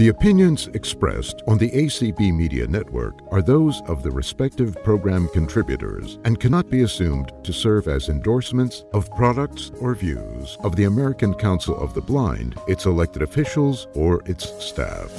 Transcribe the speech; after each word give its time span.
The 0.00 0.08
opinions 0.08 0.66
expressed 0.68 1.42
on 1.46 1.58
the 1.58 1.70
ACB 1.72 2.34
Media 2.34 2.66
Network 2.66 3.18
are 3.30 3.42
those 3.42 3.82
of 3.82 4.02
the 4.02 4.10
respective 4.10 4.82
program 4.82 5.28
contributors 5.28 6.18
and 6.24 6.40
cannot 6.40 6.70
be 6.70 6.84
assumed 6.84 7.32
to 7.44 7.52
serve 7.52 7.86
as 7.86 8.08
endorsements 8.08 8.86
of 8.94 9.10
products 9.10 9.70
or 9.78 9.94
views 9.94 10.56
of 10.64 10.74
the 10.74 10.84
American 10.84 11.34
Council 11.34 11.76
of 11.76 11.92
the 11.92 12.00
Blind, 12.00 12.58
its 12.66 12.86
elected 12.86 13.20
officials, 13.20 13.88
or 13.92 14.22
its 14.24 14.48
staff. 14.64 15.10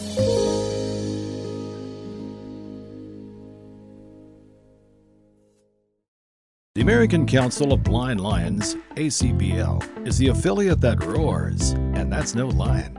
The 6.73 6.81
American 6.81 7.27
Council 7.27 7.71
of 7.71 7.83
Blind 7.83 8.19
Lions, 8.19 8.75
ACBL, 8.95 10.07
is 10.07 10.17
the 10.17 10.29
affiliate 10.29 10.81
that 10.81 11.03
roars, 11.03 11.73
and 11.93 12.11
that's 12.11 12.33
no 12.33 12.47
lion. 12.47 12.97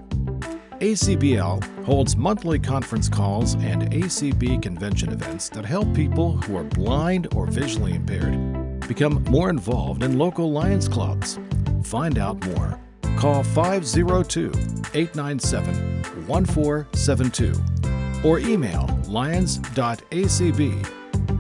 ACBL 0.83 1.85
holds 1.85 2.17
monthly 2.17 2.59
conference 2.59 3.09
calls 3.09 3.55
and 3.55 3.83
ACB 3.93 4.61
convention 4.61 5.13
events 5.13 5.49
that 5.51 5.65
help 5.65 5.95
people 5.95 6.39
who 6.39 6.57
are 6.57 6.65
blind 6.65 7.33
or 7.37 7.47
visually 7.47 7.95
impaired 7.95 8.81
become 8.89 9.23
more 9.31 9.49
involved 9.49 10.03
in 10.03 10.19
local 10.19 10.51
Lions 10.51 10.89
clubs. 10.89 11.39
Find 11.85 12.19
out 12.19 12.45
more. 12.47 12.81
Call 13.17 13.45
502 13.45 14.51
897 14.93 16.03
1472 16.27 18.29
or 18.29 18.41
email 18.41 18.89
lions.acb 19.07 20.83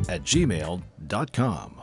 at 0.08 0.22
gmail.com. 0.22 1.81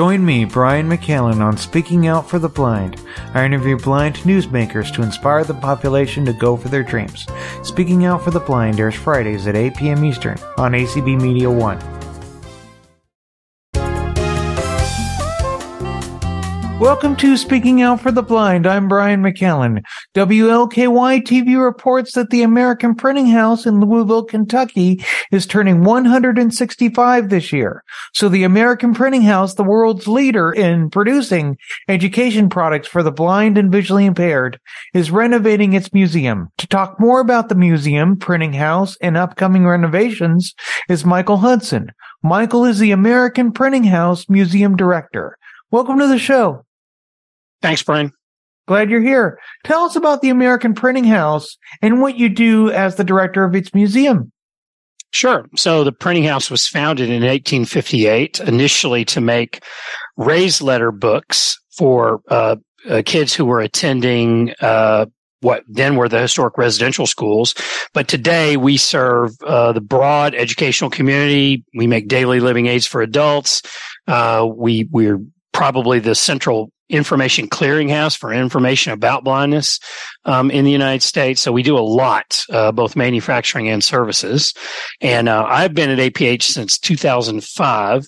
Join 0.00 0.24
me, 0.24 0.46
Brian 0.46 0.88
McKellen, 0.88 1.42
on 1.42 1.58
Speaking 1.58 2.06
Out 2.06 2.26
for 2.26 2.38
the 2.38 2.48
Blind. 2.48 3.02
I 3.34 3.44
interview 3.44 3.76
blind 3.76 4.16
newsmakers 4.20 4.90
to 4.94 5.02
inspire 5.02 5.44
the 5.44 5.52
population 5.52 6.24
to 6.24 6.32
go 6.32 6.56
for 6.56 6.70
their 6.70 6.82
dreams. 6.82 7.26
Speaking 7.62 8.06
Out 8.06 8.24
for 8.24 8.30
the 8.30 8.40
Blind 8.40 8.80
airs 8.80 8.94
Fridays 8.94 9.46
at 9.46 9.56
8 9.56 9.76
p.m. 9.76 10.02
Eastern 10.02 10.38
on 10.56 10.72
ACB 10.72 11.20
Media 11.20 11.50
1. 11.50 11.99
Welcome 16.80 17.14
to 17.16 17.36
Speaking 17.36 17.82
Out 17.82 18.00
for 18.00 18.10
the 18.10 18.22
Blind. 18.22 18.66
I'm 18.66 18.88
Brian 18.88 19.20
McKellen. 19.22 19.82
WLKY 20.14 21.20
TV 21.20 21.62
reports 21.62 22.14
that 22.14 22.30
the 22.30 22.40
American 22.40 22.94
Printing 22.94 23.26
House 23.26 23.66
in 23.66 23.80
Louisville, 23.80 24.24
Kentucky 24.24 25.04
is 25.30 25.46
turning 25.46 25.84
165 25.84 27.28
this 27.28 27.52
year. 27.52 27.84
So 28.14 28.30
the 28.30 28.44
American 28.44 28.94
Printing 28.94 29.20
House, 29.20 29.52
the 29.52 29.62
world's 29.62 30.08
leader 30.08 30.52
in 30.52 30.88
producing 30.88 31.58
education 31.86 32.48
products 32.48 32.88
for 32.88 33.02
the 33.02 33.12
blind 33.12 33.58
and 33.58 33.70
visually 33.70 34.06
impaired, 34.06 34.58
is 34.94 35.10
renovating 35.10 35.74
its 35.74 35.92
museum. 35.92 36.48
To 36.56 36.66
talk 36.66 36.98
more 36.98 37.20
about 37.20 37.50
the 37.50 37.54
museum, 37.54 38.16
printing 38.16 38.54
house, 38.54 38.96
and 39.02 39.18
upcoming 39.18 39.66
renovations 39.66 40.54
is 40.88 41.04
Michael 41.04 41.36
Hudson. 41.36 41.92
Michael 42.22 42.64
is 42.64 42.78
the 42.78 42.90
American 42.90 43.52
Printing 43.52 43.84
House 43.84 44.30
Museum 44.30 44.78
Director. 44.78 45.36
Welcome 45.70 45.98
to 45.98 46.06
the 46.06 46.18
show. 46.18 46.64
Thanks, 47.62 47.82
Brian. 47.82 48.12
Glad 48.66 48.90
you're 48.90 49.02
here. 49.02 49.38
Tell 49.64 49.82
us 49.82 49.96
about 49.96 50.22
the 50.22 50.30
American 50.30 50.74
Printing 50.74 51.04
House 51.04 51.56
and 51.82 52.00
what 52.00 52.16
you 52.16 52.28
do 52.28 52.70
as 52.70 52.96
the 52.96 53.04
director 53.04 53.44
of 53.44 53.54
its 53.54 53.74
museum. 53.74 54.30
Sure. 55.12 55.44
So 55.56 55.82
the 55.82 55.92
printing 55.92 56.24
house 56.24 56.50
was 56.50 56.68
founded 56.68 57.08
in 57.08 57.22
1858, 57.22 58.40
initially 58.40 59.04
to 59.06 59.20
make 59.20 59.64
raised 60.16 60.60
letter 60.60 60.92
books 60.92 61.58
for 61.76 62.20
uh, 62.28 62.56
uh, 62.88 63.02
kids 63.04 63.34
who 63.34 63.44
were 63.44 63.60
attending 63.60 64.54
uh, 64.60 65.06
what 65.40 65.64
then 65.66 65.96
were 65.96 66.08
the 66.08 66.20
historic 66.20 66.56
residential 66.56 67.06
schools. 67.06 67.54
But 67.92 68.08
today 68.08 68.56
we 68.56 68.76
serve 68.76 69.32
uh, 69.44 69.72
the 69.72 69.80
broad 69.80 70.34
educational 70.34 70.90
community. 70.90 71.64
We 71.74 71.86
make 71.86 72.08
daily 72.08 72.40
living 72.40 72.66
aids 72.66 72.86
for 72.86 73.02
adults. 73.02 73.62
Uh, 74.06 74.48
we 74.54 74.88
we're 74.92 75.20
probably 75.52 75.98
the 75.98 76.14
central 76.14 76.70
information 76.90 77.48
clearinghouse 77.48 78.16
for 78.16 78.32
information 78.32 78.92
about 78.92 79.24
blindness 79.24 79.78
um, 80.24 80.50
in 80.50 80.64
the 80.64 80.70
United 80.70 81.02
States. 81.02 81.40
So 81.40 81.52
we 81.52 81.62
do 81.62 81.78
a 81.78 81.80
lot, 81.80 82.38
uh, 82.50 82.72
both 82.72 82.96
manufacturing 82.96 83.68
and 83.68 83.82
services. 83.82 84.52
And 85.00 85.28
uh, 85.28 85.44
I've 85.48 85.74
been 85.74 85.90
at 85.90 85.98
APH 85.98 86.42
since 86.42 86.78
2005. 86.78 88.06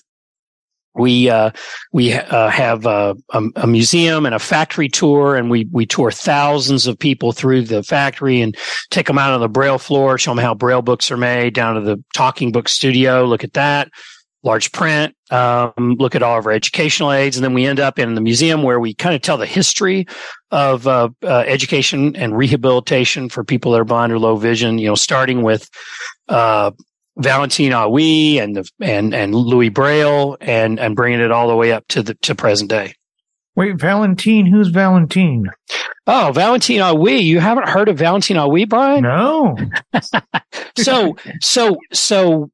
We 0.94 1.30
uh, 1.30 1.52
we 1.94 2.12
uh, 2.12 2.50
have 2.50 2.84
a, 2.84 3.16
a, 3.30 3.42
a, 3.56 3.66
museum 3.66 4.26
and 4.26 4.34
a 4.34 4.38
factory 4.38 4.90
tour, 4.90 5.36
and 5.36 5.48
we 5.48 5.66
we 5.72 5.86
tour 5.86 6.10
thousands 6.10 6.86
of 6.86 6.98
people 6.98 7.32
through 7.32 7.62
the 7.62 7.82
factory 7.82 8.42
and 8.42 8.54
take 8.90 9.06
them 9.06 9.16
out 9.16 9.32
on 9.32 9.40
the 9.40 9.48
Braille 9.48 9.78
floor, 9.78 10.18
show 10.18 10.32
them 10.32 10.44
how 10.44 10.52
Braille 10.52 10.82
books 10.82 11.10
are 11.10 11.16
made, 11.16 11.54
down 11.54 11.76
to 11.76 11.80
the 11.80 12.04
talking 12.12 12.52
book 12.52 12.68
studio. 12.68 13.24
Look 13.24 13.42
at 13.42 13.54
that 13.54 13.88
large 14.42 14.72
print, 14.72 15.14
um, 15.30 15.96
look 15.98 16.14
at 16.14 16.22
all 16.22 16.38
of 16.38 16.46
our 16.46 16.52
educational 16.52 17.12
aids, 17.12 17.36
and 17.36 17.44
then 17.44 17.54
we 17.54 17.66
end 17.66 17.80
up 17.80 17.98
in 17.98 18.14
the 18.14 18.20
museum 18.20 18.62
where 18.62 18.80
we 18.80 18.94
kind 18.94 19.14
of 19.14 19.22
tell 19.22 19.38
the 19.38 19.46
history 19.46 20.06
of 20.50 20.86
uh, 20.86 21.08
uh, 21.22 21.44
education 21.46 22.16
and 22.16 22.36
rehabilitation 22.36 23.28
for 23.28 23.44
people 23.44 23.72
that 23.72 23.80
are 23.80 23.84
blind 23.84 24.12
or 24.12 24.18
low 24.18 24.36
vision. 24.36 24.78
You 24.78 24.88
know, 24.88 24.94
starting 24.94 25.42
with 25.42 25.68
uh, 26.28 26.72
Valentine 27.16 27.72
Haüy 27.72 28.40
and 28.40 28.56
the, 28.56 28.70
and 28.80 29.14
and 29.14 29.34
Louis 29.34 29.68
Braille, 29.68 30.36
and 30.40 30.78
and 30.80 30.96
bringing 30.96 31.20
it 31.20 31.30
all 31.30 31.48
the 31.48 31.56
way 31.56 31.72
up 31.72 31.86
to 31.88 32.02
the 32.02 32.14
to 32.22 32.34
present 32.34 32.70
day. 32.70 32.94
Wait, 33.54 33.78
Valentine? 33.78 34.46
Who's 34.46 34.68
Valentine? 34.68 35.50
Oh, 36.06 36.32
Valentine 36.34 36.78
Haüy. 36.78 37.22
You 37.22 37.38
haven't 37.38 37.68
heard 37.68 37.88
of 37.88 37.98
Valentine 37.98 38.38
Haüy, 38.38 38.68
Brian? 38.68 39.02
No. 39.02 39.56
so, 40.76 41.16
so, 41.40 41.76
so 41.92 42.50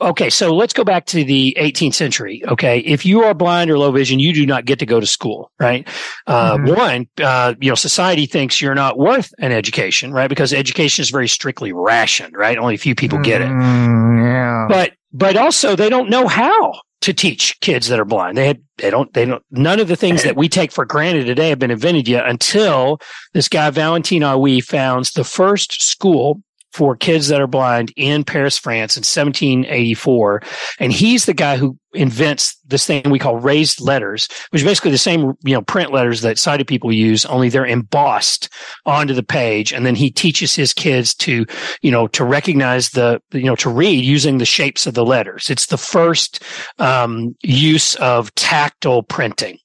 Okay, 0.00 0.28
so 0.28 0.54
let's 0.54 0.72
go 0.72 0.82
back 0.82 1.06
to 1.06 1.24
the 1.24 1.56
18th 1.58 1.94
century. 1.94 2.42
Okay, 2.48 2.80
if 2.80 3.06
you 3.06 3.22
are 3.22 3.32
blind 3.32 3.70
or 3.70 3.78
low 3.78 3.92
vision, 3.92 4.18
you 4.18 4.32
do 4.32 4.44
not 4.44 4.64
get 4.64 4.80
to 4.80 4.86
go 4.86 4.98
to 4.98 5.06
school, 5.06 5.52
right? 5.60 5.88
Uh, 6.26 6.56
mm-hmm. 6.56 6.74
One, 6.74 7.08
uh, 7.22 7.54
you 7.60 7.70
know, 7.70 7.76
society 7.76 8.26
thinks 8.26 8.60
you're 8.60 8.74
not 8.74 8.98
worth 8.98 9.32
an 9.38 9.52
education, 9.52 10.12
right? 10.12 10.28
Because 10.28 10.52
education 10.52 11.02
is 11.02 11.10
very 11.10 11.28
strictly 11.28 11.72
rationed, 11.72 12.36
right? 12.36 12.58
Only 12.58 12.74
a 12.74 12.78
few 12.78 12.94
people 12.94 13.18
get 13.20 13.40
it. 13.40 13.48
Mm, 13.48 14.24
yeah. 14.24 14.66
But 14.68 14.92
but 15.12 15.36
also 15.36 15.76
they 15.76 15.88
don't 15.88 16.10
know 16.10 16.26
how 16.26 16.74
to 17.04 17.12
teach 17.12 17.60
kids 17.60 17.88
that 17.88 18.00
are 18.00 18.04
blind. 18.06 18.36
They 18.36 18.46
had, 18.46 18.62
they 18.78 18.88
don't, 18.88 19.12
they 19.12 19.26
don't, 19.26 19.42
none 19.50 19.78
of 19.78 19.88
the 19.88 19.96
things 19.96 20.22
that 20.22 20.36
we 20.36 20.48
take 20.48 20.72
for 20.72 20.86
granted 20.86 21.26
today 21.26 21.50
have 21.50 21.58
been 21.58 21.70
invented 21.70 22.08
yet 22.08 22.26
until 22.26 22.98
this 23.34 23.46
guy, 23.46 23.68
Valentine 23.68 24.22
Haüy, 24.22 24.64
founds 24.64 25.12
the 25.12 25.22
first 25.22 25.82
school 25.82 26.42
for 26.74 26.96
kids 26.96 27.28
that 27.28 27.40
are 27.40 27.46
blind 27.46 27.92
in 27.96 28.24
Paris, 28.24 28.58
France 28.58 28.96
in 28.96 29.02
1784. 29.02 30.42
And 30.80 30.92
he's 30.92 31.24
the 31.24 31.32
guy 31.32 31.56
who 31.56 31.78
invents 31.94 32.58
this 32.66 32.84
thing 32.84 33.08
we 33.08 33.20
call 33.20 33.36
raised 33.36 33.80
letters, 33.80 34.26
which 34.50 34.62
is 34.62 34.66
basically 34.66 34.90
the 34.90 34.98
same, 34.98 35.34
you 35.44 35.54
know, 35.54 35.62
print 35.62 35.92
letters 35.92 36.22
that 36.22 36.36
sighted 36.36 36.66
people 36.66 36.92
use, 36.92 37.24
only 37.26 37.48
they're 37.48 37.64
embossed 37.64 38.48
onto 38.86 39.14
the 39.14 39.22
page. 39.22 39.72
And 39.72 39.86
then 39.86 39.94
he 39.94 40.10
teaches 40.10 40.52
his 40.52 40.72
kids 40.72 41.14
to, 41.16 41.46
you 41.80 41.92
know, 41.92 42.08
to 42.08 42.24
recognize 42.24 42.90
the, 42.90 43.22
you 43.32 43.44
know, 43.44 43.56
to 43.56 43.70
read 43.70 44.04
using 44.04 44.38
the 44.38 44.44
shapes 44.44 44.84
of 44.84 44.94
the 44.94 45.04
letters. 45.04 45.50
It's 45.50 45.66
the 45.66 45.78
first 45.78 46.42
um, 46.80 47.36
use 47.44 47.94
of 47.96 48.34
tactile 48.34 49.04
printing. 49.04 49.58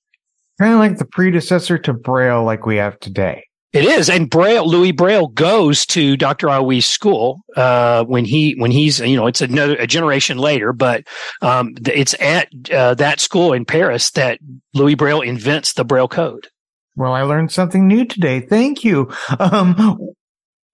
Kind 0.60 0.74
of 0.74 0.80
like 0.80 0.98
the 1.00 1.06
predecessor 1.06 1.80
to 1.80 1.94
Braille, 1.94 2.44
like 2.44 2.68
we 2.68 2.76
have 2.76 3.00
today. 3.00 3.49
It 3.72 3.86
is, 3.86 4.10
and 4.10 4.30
Braille, 4.30 4.68
Louis 4.68 4.92
Braille 4.92 5.28
goes 5.28 5.86
to 5.88 6.18
Dr. 6.18 6.48
Haüy's 6.48 6.88
school 6.88 7.42
uh, 7.56 8.04
when 8.06 8.26
he 8.26 8.54
when 8.54 8.72
he's 8.72 9.00
you 9.00 9.16
know 9.16 9.28
it's 9.28 9.42
another 9.42 9.76
a 9.76 9.86
generation 9.86 10.40
later, 10.40 10.74
but 10.74 11.04
um, 11.44 11.76
it's 11.86 12.16
at 12.20 12.50
uh, 12.72 12.96
that 12.96 13.20
school 13.20 13.54
in 13.54 13.66
Paris 13.66 14.10
that 14.12 14.40
Louis 14.74 14.96
Braille 14.96 15.22
invents 15.22 15.74
the 15.74 15.86
Braille 15.86 16.08
code. 16.08 16.48
Well, 16.96 17.14
I 17.14 17.22
learned 17.22 17.52
something 17.52 17.88
new 17.88 18.06
today. 18.06 18.40
Thank 18.40 18.84
you. 18.84 19.12
Um, 19.40 20.00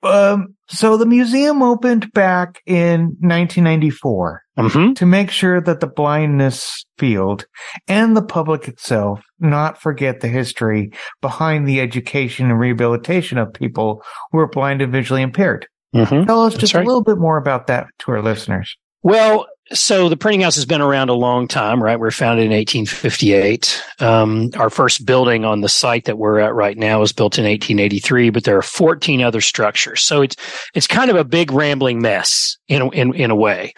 um, 0.03 0.55
so 0.67 0.97
the 0.97 1.05
museum 1.05 1.61
opened 1.61 2.11
back 2.13 2.61
in 2.65 3.15
1994 3.19 4.41
mm-hmm. 4.57 4.93
to 4.93 5.05
make 5.05 5.31
sure 5.31 5.61
that 5.61 5.79
the 5.79 5.87
blindness 5.87 6.85
field 6.97 7.45
and 7.87 8.15
the 8.15 8.21
public 8.21 8.67
itself 8.67 9.21
not 9.39 9.81
forget 9.81 10.21
the 10.21 10.27
history 10.27 10.91
behind 11.21 11.67
the 11.67 11.79
education 11.79 12.49
and 12.49 12.59
rehabilitation 12.59 13.37
of 13.37 13.53
people 13.53 14.03
who 14.31 14.39
are 14.39 14.47
blind 14.47 14.81
and 14.81 14.91
visually 14.91 15.21
impaired. 15.21 15.67
Mm-hmm. 15.95 16.25
Tell 16.25 16.43
us 16.43 16.53
That's 16.53 16.61
just 16.61 16.73
right. 16.73 16.83
a 16.83 16.87
little 16.87 17.03
bit 17.03 17.17
more 17.17 17.37
about 17.37 17.67
that 17.67 17.87
to 17.99 18.11
our 18.11 18.21
listeners. 18.21 18.75
Well, 19.01 19.47
so 19.73 20.09
the 20.09 20.17
printing 20.17 20.41
house 20.41 20.55
has 20.55 20.65
been 20.65 20.81
around 20.81 21.09
a 21.09 21.13
long 21.13 21.47
time, 21.47 21.81
right? 21.81 21.99
We 21.99 22.07
are 22.07 22.11
founded 22.11 22.45
in 22.45 22.51
1858. 22.51 23.83
Um, 23.99 24.51
our 24.57 24.69
first 24.69 25.05
building 25.07 25.43
on 25.43 25.61
the 25.61 25.69
site 25.69 26.05
that 26.05 26.19
we're 26.19 26.39
at 26.39 26.53
right 26.53 26.77
now 26.77 26.99
was 26.99 27.11
built 27.11 27.39
in 27.39 27.45
1883, 27.45 28.29
but 28.29 28.43
there 28.43 28.57
are 28.57 28.61
14 28.61 29.23
other 29.23 29.41
structures. 29.41 30.03
So 30.03 30.21
it's 30.21 30.35
it's 30.75 30.85
kind 30.85 31.09
of 31.09 31.15
a 31.15 31.23
big 31.23 31.51
rambling 31.51 31.99
mess 31.99 32.57
in 32.67 32.83
a, 32.83 32.89
in 32.89 33.15
in 33.15 33.31
a 33.31 33.35
way. 33.35 33.73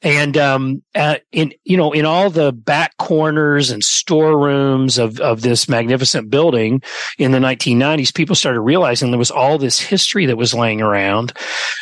And 0.00 0.38
um, 0.38 0.82
uh, 0.94 1.16
in 1.32 1.52
you 1.64 1.76
know 1.76 1.92
in 1.92 2.06
all 2.06 2.30
the 2.30 2.52
back 2.52 2.96
corners 2.96 3.70
and 3.70 3.84
storerooms 3.84 4.96
of 4.96 5.20
of 5.20 5.42
this 5.42 5.68
magnificent 5.68 6.30
building 6.30 6.80
in 7.18 7.32
the 7.32 7.38
1990s, 7.38 8.14
people 8.14 8.36
started 8.36 8.60
realizing 8.62 9.10
there 9.10 9.18
was 9.18 9.30
all 9.30 9.58
this 9.58 9.78
history 9.78 10.24
that 10.26 10.38
was 10.38 10.54
laying 10.54 10.80
around 10.80 11.34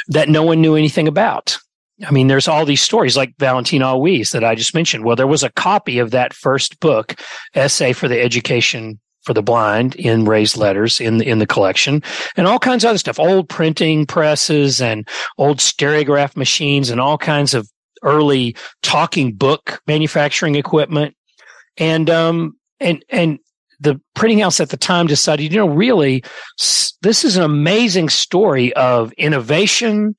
that 0.08 0.28
no 0.28 0.42
one 0.42 0.60
knew 0.60 0.74
anything 0.74 1.06
about. 1.06 1.56
I 2.02 2.10
mean, 2.10 2.26
there's 2.26 2.48
all 2.48 2.64
these 2.64 2.82
stories 2.82 3.16
like 3.16 3.34
Valentine 3.38 3.80
Haüy's 3.80 4.32
that 4.32 4.42
I 4.42 4.54
just 4.54 4.74
mentioned. 4.74 5.04
Well, 5.04 5.16
there 5.16 5.26
was 5.26 5.44
a 5.44 5.52
copy 5.52 5.98
of 5.98 6.10
that 6.10 6.32
first 6.32 6.80
book, 6.80 7.14
Essay 7.54 7.92
for 7.92 8.08
the 8.08 8.20
Education 8.20 8.98
for 9.22 9.32
the 9.32 9.42
Blind, 9.42 9.94
in 9.94 10.24
raised 10.24 10.56
letters 10.56 11.00
in 11.00 11.18
the, 11.18 11.26
in 11.26 11.38
the 11.38 11.46
collection, 11.46 12.02
and 12.36 12.46
all 12.46 12.58
kinds 12.58 12.84
of 12.84 12.90
other 12.90 12.98
stuff, 12.98 13.18
old 13.18 13.48
printing 13.48 14.06
presses 14.06 14.82
and 14.82 15.08
old 15.38 15.58
stereograph 15.58 16.36
machines 16.36 16.90
and 16.90 17.00
all 17.00 17.16
kinds 17.16 17.54
of 17.54 17.68
early 18.02 18.54
talking 18.82 19.32
book 19.32 19.80
manufacturing 19.86 20.56
equipment. 20.56 21.14
And, 21.78 22.10
um, 22.10 22.56
and, 22.80 23.04
and 23.08 23.38
the 23.80 24.00
printing 24.14 24.40
house 24.40 24.60
at 24.60 24.70
the 24.70 24.76
time 24.76 25.06
decided, 25.06 25.52
you 25.52 25.58
know, 25.58 25.68
really, 25.68 26.22
this 27.02 27.24
is 27.24 27.36
an 27.36 27.44
amazing 27.44 28.08
story 28.08 28.72
of 28.74 29.12
innovation 29.12 30.16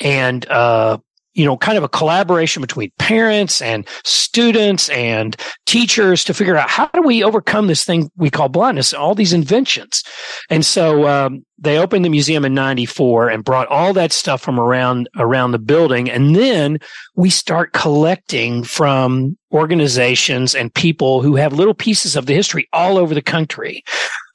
and 0.00 0.46
uh, 0.48 0.98
you 1.34 1.44
know, 1.44 1.56
kind 1.56 1.76
of 1.76 1.84
a 1.84 1.88
collaboration 1.88 2.60
between 2.60 2.90
parents 2.98 3.60
and 3.60 3.86
students 4.04 4.88
and 4.90 5.36
teachers 5.66 6.24
to 6.24 6.34
figure 6.34 6.56
out 6.56 6.70
how 6.70 6.86
do 6.86 7.02
we 7.02 7.22
overcome 7.22 7.66
this 7.66 7.84
thing 7.84 8.10
we 8.16 8.30
call 8.30 8.48
blindness, 8.48 8.94
all 8.94 9.14
these 9.14 9.32
inventions. 9.32 10.02
And 10.48 10.64
so 10.64 11.06
um, 11.08 11.44
they 11.58 11.78
opened 11.78 12.04
the 12.04 12.10
museum 12.10 12.44
in 12.44 12.54
94 12.54 13.30
and 13.30 13.44
brought 13.44 13.68
all 13.68 13.92
that 13.94 14.12
stuff 14.12 14.40
from 14.40 14.60
around 14.60 15.08
around 15.16 15.52
the 15.52 15.58
building. 15.58 16.08
And 16.10 16.36
then 16.36 16.78
we 17.16 17.30
start 17.30 17.72
collecting 17.72 18.62
from 18.62 19.36
organizations 19.52 20.54
and 20.54 20.72
people 20.74 21.22
who 21.22 21.36
have 21.36 21.52
little 21.52 21.74
pieces 21.74 22.16
of 22.16 22.26
the 22.26 22.34
history 22.34 22.68
all 22.72 22.98
over 22.98 23.14
the 23.14 23.22
country. 23.22 23.82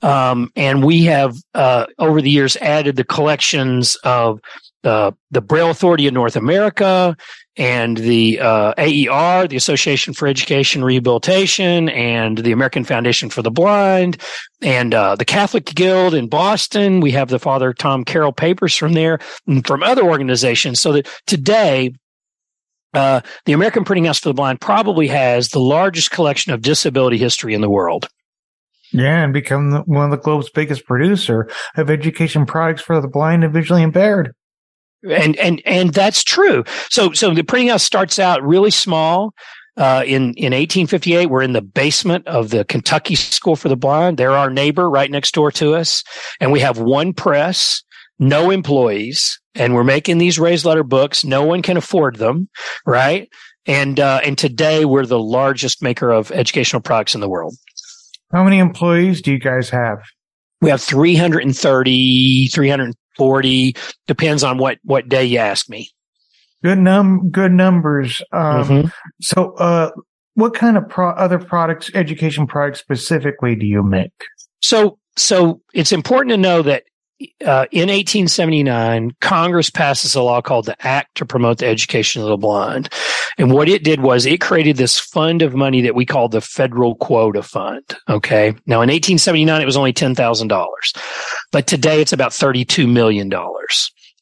Um, 0.02 0.50
and 0.56 0.84
we 0.84 1.04
have 1.06 1.36
uh, 1.54 1.86
over 1.98 2.22
the 2.22 2.30
years 2.30 2.56
added 2.58 2.96
the 2.96 3.04
collections 3.04 3.96
of 4.04 4.40
the 4.84 5.14
the 5.32 5.42
Braille 5.42 5.70
Authority 5.70 6.08
of 6.08 6.14
North 6.14 6.36
America 6.36 7.16
and 7.58 7.98
the 7.98 8.40
uh, 8.40 8.74
AER, 8.78 9.48
the 9.48 9.58
Association 9.58 10.14
for 10.14 10.28
Education 10.28 10.84
Rehabilitation, 10.84 11.90
and 11.90 12.38
the 12.38 12.52
American 12.52 12.86
Foundation 12.86 13.30
for 13.30 13.42
the 13.42 13.52
Blind, 13.52 14.22
and 14.62 14.94
uh, 14.94 15.16
the 15.16 15.26
Catholic 15.26 15.66
Guild 15.66 16.14
in 16.14 16.28
Boston. 16.28 17.02
We 17.02 17.12
have 17.12 17.30
the 17.30 17.40
Father 17.40 17.74
Tom 17.74 18.06
Carroll 18.06 18.32
papers 18.32 18.76
from 18.76 18.94
there 18.94 19.20
and 19.48 19.66
from 19.68 19.84
other 19.84 20.04
organizations. 20.04 20.80
So 20.80 20.94
that 20.94 21.08
today, 21.28 21.94
uh, 22.94 23.22
the 23.46 23.54
American 23.54 23.84
Printing 23.84 24.06
House 24.06 24.20
for 24.20 24.30
the 24.30 24.34
Blind 24.34 24.62
probably 24.62 25.08
has 25.08 25.50
the 25.50 25.60
largest 25.60 26.12
collection 26.12 26.54
of 26.54 26.62
disability 26.62 27.18
history 27.18 27.54
in 27.54 27.62
the 27.62 27.70
world. 27.70 28.08
Yeah, 28.92 29.24
and 29.24 29.34
become 29.34 29.84
one 29.86 30.06
of 30.06 30.12
the 30.12 30.18
globe's 30.18 30.50
biggest 30.50 30.86
producer 30.86 31.48
of 31.76 31.92
education 31.92 32.48
products 32.48 32.82
for 32.82 33.00
the 33.00 33.08
blind 33.08 33.44
and 33.44 33.54
visually 33.54 33.84
impaired 33.84 34.34
and 35.04 35.36
and 35.38 35.62
and 35.66 35.94
that's 35.94 36.24
true. 36.24 36.64
So 36.90 37.14
so 37.14 37.34
the 37.34 37.44
printing 37.44 37.70
house 37.70 37.84
starts 37.84 38.20
out 38.20 38.44
really 38.44 38.72
small. 38.72 39.34
Uh, 39.78 40.04
in 40.06 40.34
in 40.34 40.52
1858, 40.52 41.28
we're 41.28 41.42
in 41.42 41.54
the 41.54 41.62
basement 41.62 42.28
of 42.28 42.50
the 42.50 42.66
Kentucky 42.66 43.16
School 43.16 43.56
for 43.56 43.70
the 43.70 43.78
Blind. 43.78 44.18
They're 44.18 44.36
our 44.36 44.50
neighbor 44.50 44.90
right 44.90 45.10
next 45.10 45.34
door 45.34 45.52
to 45.54 45.76
us, 45.76 46.04
and 46.42 46.52
we 46.52 46.60
have 46.60 46.80
one 46.80 47.14
press, 47.14 47.82
no 48.18 48.50
employees, 48.52 49.40
and 49.56 49.74
we're 49.74 49.86
making 49.86 50.18
these 50.18 50.38
raised 50.38 50.66
letter 50.66 50.84
books. 50.84 51.24
No 51.24 51.46
one 51.46 51.62
can 51.62 51.78
afford 51.78 52.18
them, 52.18 52.50
right? 52.86 53.30
And 53.66 54.00
uh, 54.00 54.20
and 54.26 54.38
today 54.38 54.84
we're 54.84 55.06
the 55.06 55.20
largest 55.20 55.82
maker 55.82 56.12
of 56.12 56.32
educational 56.32 56.82
products 56.82 57.16
in 57.16 57.22
the 57.22 57.30
world. 57.30 57.56
How 58.32 58.44
many 58.44 58.60
employees 58.60 59.22
do 59.22 59.32
you 59.32 59.40
guys 59.40 59.70
have? 59.70 60.00
We 60.62 60.70
have 60.70 60.82
330, 60.82 62.48
300, 62.50 62.96
40 63.20 63.76
depends 64.08 64.44
on 64.44 64.58
what 64.58 64.80
what 64.84 65.08
day 65.08 65.24
you 65.24 65.38
ask 65.38 65.70
me 65.70 65.92
good 66.64 66.80
num 66.80 67.30
good 67.30 67.52
numbers 67.52 68.22
um, 68.32 68.64
mm-hmm. 68.64 68.88
so 69.22 69.54
uh 69.56 69.92
what 70.36 70.54
kind 70.54 70.78
of 70.78 70.88
pro- 70.90 71.12
other 71.12 71.38
products 71.38 71.92
education 71.94 72.48
products 72.48 72.80
specifically 72.80 73.56
do 73.56 73.66
you 73.66 73.84
make 73.84 74.14
so 74.62 74.98
so 75.18 75.62
it's 75.74 75.92
important 75.92 76.32
to 76.32 76.38
know 76.38 76.62
that 76.62 76.84
uh, 77.46 77.66
in 77.72 77.90
1879, 77.90 79.12
Congress 79.20 79.70
passes 79.70 80.16
a 80.16 80.22
law 80.22 80.42
called 80.42 80.66
the 80.66 80.88
Act 80.88 81.16
to 81.16 81.26
Promote 81.26 81.58
the 81.58 81.66
Education 81.66 82.22
of 82.22 82.30
the 82.30 82.38
Blind. 82.38 82.90
And 83.38 83.52
what 83.52 83.68
it 83.68 83.84
did 83.84 84.02
was 84.02 84.26
it 84.26 84.40
created 84.40 84.78
this 84.78 84.98
fund 84.98 85.42
of 85.42 85.54
money 85.54 85.82
that 85.82 85.96
we 85.96 86.06
call 86.06 86.30
the 86.30 86.40
Federal 86.40 86.96
Quota 86.96 87.44
Fund. 87.44 87.84
Okay. 88.08 88.52
Now 88.66 88.82
in 88.82 88.90
1879, 88.90 89.62
it 89.62 89.66
was 89.66 89.76
only 89.76 89.92
$10,000, 89.92 90.68
but 91.52 91.68
today 91.68 92.02
it's 92.02 92.14
about 92.14 92.32
$32 92.32 92.92
million. 92.92 93.32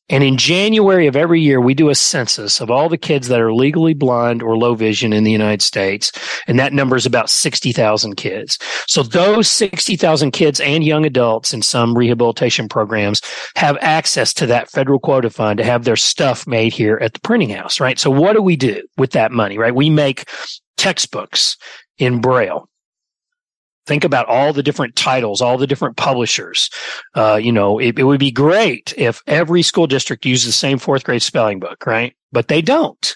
And 0.09 0.23
in 0.23 0.37
January 0.37 1.07
of 1.07 1.17
every 1.17 1.41
year, 1.41 1.59
we 1.59 1.73
do 1.73 1.89
a 1.89 1.95
census 1.95 2.61
of 2.61 2.71
all 2.71 2.87
the 2.87 2.97
kids 2.97 3.27
that 3.27 3.41
are 3.41 3.53
legally 3.53 3.93
blind 3.93 4.41
or 4.41 4.57
low 4.57 4.73
vision 4.73 5.11
in 5.11 5.25
the 5.25 5.31
United 5.31 5.61
States. 5.61 6.13
And 6.47 6.57
that 6.59 6.71
number 6.71 6.95
is 6.95 7.05
about 7.05 7.29
60,000 7.29 8.15
kids. 8.15 8.57
So 8.87 9.03
those 9.03 9.49
60,000 9.49 10.31
kids 10.31 10.61
and 10.61 10.83
young 10.83 11.05
adults 11.05 11.53
in 11.53 11.61
some 11.61 11.97
rehabilitation 11.97 12.69
programs 12.69 13.21
have 13.57 13.77
access 13.81 14.33
to 14.35 14.45
that 14.45 14.71
federal 14.71 14.99
quota 14.99 15.29
fund 15.29 15.57
to 15.57 15.65
have 15.65 15.83
their 15.83 15.97
stuff 15.97 16.47
made 16.47 16.71
here 16.71 16.97
at 17.01 17.13
the 17.13 17.19
printing 17.19 17.49
house, 17.49 17.81
right? 17.81 17.99
So 17.99 18.09
what 18.09 18.33
do 18.33 18.41
we 18.41 18.55
do 18.55 18.81
with 18.97 19.11
that 19.11 19.33
money, 19.33 19.57
right? 19.57 19.75
We 19.75 19.89
make 19.89 20.29
textbooks 20.77 21.57
in 21.97 22.21
Braille 22.21 22.69
think 23.87 24.03
about 24.03 24.27
all 24.27 24.53
the 24.53 24.61
different 24.61 24.95
titles, 24.95 25.41
all 25.41 25.57
the 25.57 25.65
different 25.65 25.97
publishers. 25.97 26.69
Uh, 27.15 27.39
you 27.41 27.51
know, 27.51 27.79
it, 27.79 27.97
it, 27.97 28.03
would 28.03 28.19
be 28.19 28.31
great 28.31 28.93
if 28.97 29.21
every 29.25 29.61
school 29.61 29.87
district 29.87 30.25
used 30.25 30.47
the 30.47 30.51
same 30.51 30.77
fourth 30.77 31.03
grade 31.03 31.21
spelling 31.21 31.59
book, 31.59 31.85
right? 31.87 32.15
But 32.31 32.49
they 32.49 32.61
don't, 32.61 33.15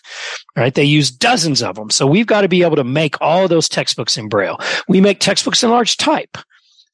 right? 0.55 0.73
They 0.73 0.85
use 0.85 1.11
dozens 1.11 1.61
of 1.61 1.75
them. 1.75 1.89
So 1.89 2.07
we've 2.07 2.25
got 2.25 2.41
to 2.41 2.47
be 2.47 2.63
able 2.63 2.77
to 2.77 2.83
make 2.83 3.21
all 3.21 3.47
those 3.47 3.67
textbooks 3.67 4.17
in 4.17 4.29
Braille. 4.29 4.57
We 4.87 5.01
make 5.01 5.19
textbooks 5.19 5.61
in 5.63 5.69
large 5.69 5.97
type. 5.97 6.37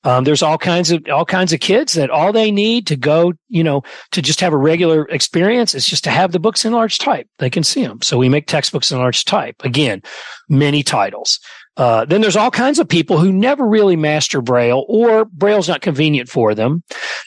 Um, 0.03 0.23
there's 0.23 0.41
all 0.41 0.57
kinds 0.57 0.91
of 0.91 1.03
all 1.11 1.25
kinds 1.25 1.51
of 1.51 1.59
kids 1.59 1.93
that 1.93 2.09
all 2.09 2.31
they 2.31 2.51
need 2.51 2.87
to 2.87 2.95
go, 2.95 3.33
you 3.49 3.63
know, 3.63 3.83
to 4.11 4.21
just 4.21 4.39
have 4.39 4.53
a 4.53 4.57
regular 4.57 5.05
experience 5.09 5.75
is 5.75 5.85
just 5.85 6.03
to 6.05 6.11
have 6.11 6.31
the 6.31 6.39
books 6.39 6.63
in 6.65 6.71
large 6.71 6.97
type. 6.97 7.27
They 7.39 7.49
can 7.49 7.63
see 7.63 7.85
them. 7.85 8.01
So 8.01 8.17
we 8.17 8.29
make 8.29 8.47
textbooks 8.47 8.91
in 8.91 8.99
large 8.99 9.25
type. 9.25 9.55
Again, 9.65 10.01
many 10.47 10.81
titles. 10.81 11.39
Uh, 11.77 12.05
then 12.05 12.21
there's 12.21 12.35
all 12.35 12.51
kinds 12.51 12.79
of 12.79 12.89
people 12.89 13.17
who 13.17 13.31
never 13.31 13.65
really 13.67 13.95
master 13.95 14.41
Braille 14.41 14.83
or 14.87 15.25
Braille's 15.25 15.69
not 15.69 15.81
convenient 15.81 16.27
for 16.27 16.55
them. 16.55 16.83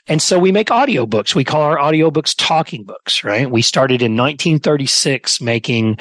And 0.09 0.21
so 0.21 0.39
we 0.39 0.51
make 0.51 0.69
audiobooks. 0.69 1.35
We 1.35 1.45
call 1.45 1.63
our 1.63 1.77
audiobooks 1.77 2.35
talking 2.37 2.85
books, 2.85 3.23
right? 3.23 3.51
We 3.51 3.63
started 3.63 4.03
in 4.03 4.17
1936 4.17 5.41
making 5.41 5.99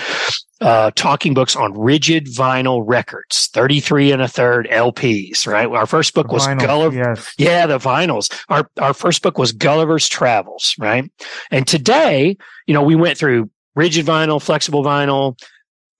uh, 0.61 0.91
talking 0.95 1.33
books 1.33 1.55
on 1.55 1.77
rigid 1.77 2.25
vinyl 2.25 2.83
records, 2.85 3.49
33 3.53 4.11
and 4.11 4.21
a 4.21 4.27
third 4.27 4.67
LPs, 4.69 5.47
right? 5.47 5.67
Our 5.67 5.85
first 5.85 6.13
book 6.13 6.27
the 6.27 6.33
was 6.33 6.47
Gulliver. 6.47 6.97
Yes. 6.97 7.33
Yeah, 7.37 7.65
the 7.65 7.77
vinyls. 7.77 8.33
Our, 8.49 8.69
our 8.79 8.93
first 8.93 9.21
book 9.21 9.37
was 9.37 9.51
Gulliver's 9.51 10.09
Travels, 10.09 10.75
right? 10.77 11.09
And 11.51 11.65
today, 11.67 12.35
you 12.65 12.73
know, 12.73 12.83
we 12.83 12.95
went 12.95 13.17
through 13.17 13.49
rigid 13.75 14.05
vinyl, 14.05 14.41
flexible 14.41 14.83
vinyl, 14.83 15.39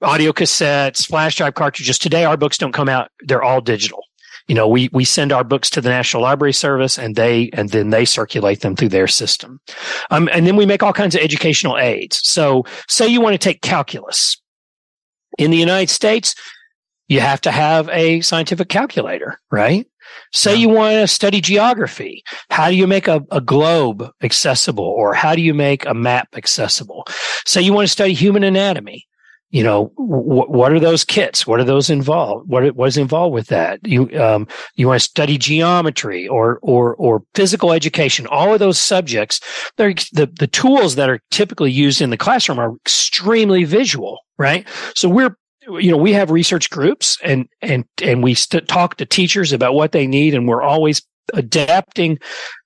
audio 0.02 0.32
cassettes, 0.32 1.06
flash 1.06 1.36
drive 1.36 1.56
cartridges. 1.56 1.98
Today, 1.98 2.26
our 2.26 2.38
books 2.38 2.58
don't 2.58 2.74
come 2.74 2.90
out. 2.90 3.12
They're 3.22 3.44
all 3.44 3.62
digital. 3.62 4.04
You 4.48 4.56
know, 4.56 4.68
we, 4.68 4.90
we 4.92 5.06
send 5.06 5.32
our 5.32 5.44
books 5.44 5.70
to 5.72 5.82
the 5.82 5.90
National 5.90 6.24
Library 6.24 6.54
Service 6.54 6.98
and 6.98 7.16
they, 7.16 7.52
and 7.54 7.70
then 7.70 7.92
they 7.92 8.04
circulate 8.04 8.62
them 8.62 8.76
through 8.76 8.90
their 8.90 9.08
system. 9.08 9.60
Um, 10.10 10.28
and 10.34 10.48
then 10.48 10.56
we 10.56 10.66
make 10.66 10.82
all 10.82 10.94
kinds 10.94 11.14
of 11.14 11.22
educational 11.22 11.78
aids. 11.78 12.20
So 12.24 12.66
say 12.88 13.08
you 13.08 13.22
want 13.22 13.36
to 13.36 13.38
take 13.38 13.62
calculus 13.62 14.42
in 15.38 15.52
the 15.52 15.58
United 15.58 15.92
States, 15.92 16.34
you 17.08 17.20
have 17.20 17.42
to 17.42 17.52
have 17.52 17.90
a 17.90 18.22
scientific 18.22 18.70
calculator, 18.70 19.40
right? 19.52 19.86
Say 20.34 20.56
you 20.56 20.70
want 20.70 20.94
to 20.94 21.08
study 21.08 21.42
geography. 21.42 22.24
How 22.50 22.70
do 22.70 22.76
you 22.76 22.88
make 22.88 23.08
a, 23.08 23.22
a 23.32 23.42
globe 23.42 24.10
accessible 24.24 24.86
or 24.86 25.14
how 25.14 25.36
do 25.36 25.42
you 25.42 25.54
make 25.54 25.86
a 25.86 25.94
map 25.94 26.30
accessible? 26.36 27.06
Say 27.46 27.62
you 27.62 27.74
want 27.74 27.88
to 27.88 27.92
study 27.92 28.14
human 28.14 28.44
anatomy 28.44 29.06
you 29.50 29.64
know 29.64 29.86
wh- 29.96 30.50
what 30.50 30.72
are 30.72 30.80
those 30.80 31.04
kits? 31.04 31.46
What 31.46 31.60
are 31.60 31.66
those 31.66 31.90
involved? 31.90 32.50
What 32.50 32.66
is 32.88 32.98
involved 32.98 33.34
with 33.34 33.48
that? 33.48 33.86
You 33.86 34.10
um, 34.20 34.48
you 34.76 34.88
want 34.88 35.02
to 35.02 35.08
study 35.08 35.38
geometry 35.38 36.28
or 36.28 36.60
or 36.62 36.96
or 36.96 37.24
physical 37.36 37.72
education. 37.72 38.28
All 38.28 38.54
of 38.54 38.60
those 38.60 38.80
subjects 38.80 39.40
the 39.78 40.30
the 40.40 40.48
tools 40.48 40.96
that 40.96 41.10
are 41.10 41.20
typically 41.32 41.72
used 41.72 42.02
in 42.02 42.10
the 42.10 42.18
classroom 42.18 42.60
are 42.60 42.76
extremely 42.76 43.64
visual 43.64 44.20
right? 44.40 44.68
So 44.96 45.08
we're 45.08 45.36
you 45.70 45.92
know 45.92 45.98
we 45.98 46.14
have 46.14 46.32
research 46.32 46.72
groups 46.72 47.20
and 47.24 47.48
and 47.62 47.86
and 48.02 48.24
we 48.24 48.34
st- 48.34 48.68
talk 48.68 48.96
to 48.96 49.06
teachers 49.06 49.54
about 49.54 49.76
what 49.76 49.92
they 49.92 50.08
need 50.08 50.34
and 50.34 50.48
we're 50.48 50.64
always 50.64 51.06
adapting 51.36 52.18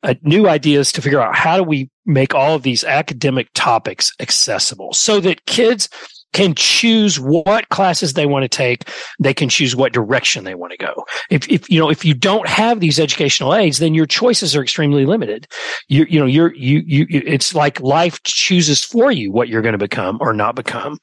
uh, 0.04 0.14
new 0.22 0.48
ideas 0.48 0.94
to 0.94 1.02
figure 1.02 1.20
out 1.20 1.36
how 1.36 1.58
do 1.58 1.64
we 1.64 1.90
make 2.06 2.34
all 2.34 2.56
of 2.56 2.64
these 2.64 2.86
academic 2.86 3.50
topics 3.54 4.14
accessible 4.22 4.94
so 4.94 5.20
that 5.20 5.46
kids 5.46 5.90
can 6.34 6.54
choose 6.56 7.20
what 7.20 7.70
classes 7.70 8.14
they 8.14 8.26
want 8.26 8.44
to 8.44 8.50
take. 8.50 8.90
They 9.20 9.34
can 9.34 9.50
choose 9.50 9.76
what 9.76 9.94
direction 9.94 10.44
they 10.44 10.56
want 10.56 10.72
to 10.72 10.78
go. 10.78 11.06
If, 11.30 11.48
if, 11.50 11.70
you 11.70 11.80
know, 11.80 11.90
if 11.90 12.04
you 12.04 12.14
don't 12.14 12.48
have 12.48 12.80
these 12.80 13.00
educational 13.00 13.56
aids, 13.56 13.80
then 13.80 13.94
your 13.94 14.06
choices 14.06 14.56
are 14.56 14.62
extremely 14.62 15.06
limited. 15.06 15.48
You, 15.88 16.06
you 16.10 16.20
know, 16.20 16.26
you're, 16.26 16.54
you, 16.56 16.84
you, 16.86 17.06
it's 17.10 17.56
like 17.56 17.80
life 17.80 18.22
chooses 18.24 18.84
for 18.84 19.12
you 19.12 19.32
what 19.32 19.48
you're 19.48 19.62
going 19.62 19.74
to 19.74 19.78
become 19.78 20.18
or 20.20 20.34
not 20.34 20.56
become. 20.56 20.98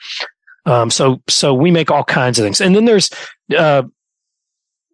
Um, 0.66 0.90
so, 0.90 1.22
so 1.28 1.54
we 1.54 1.70
make 1.70 1.90
all 1.90 2.04
kinds 2.04 2.38
of 2.38 2.44
things. 2.44 2.60
And 2.60 2.76
then 2.76 2.84
there's, 2.84 3.10
uh, 3.56 3.84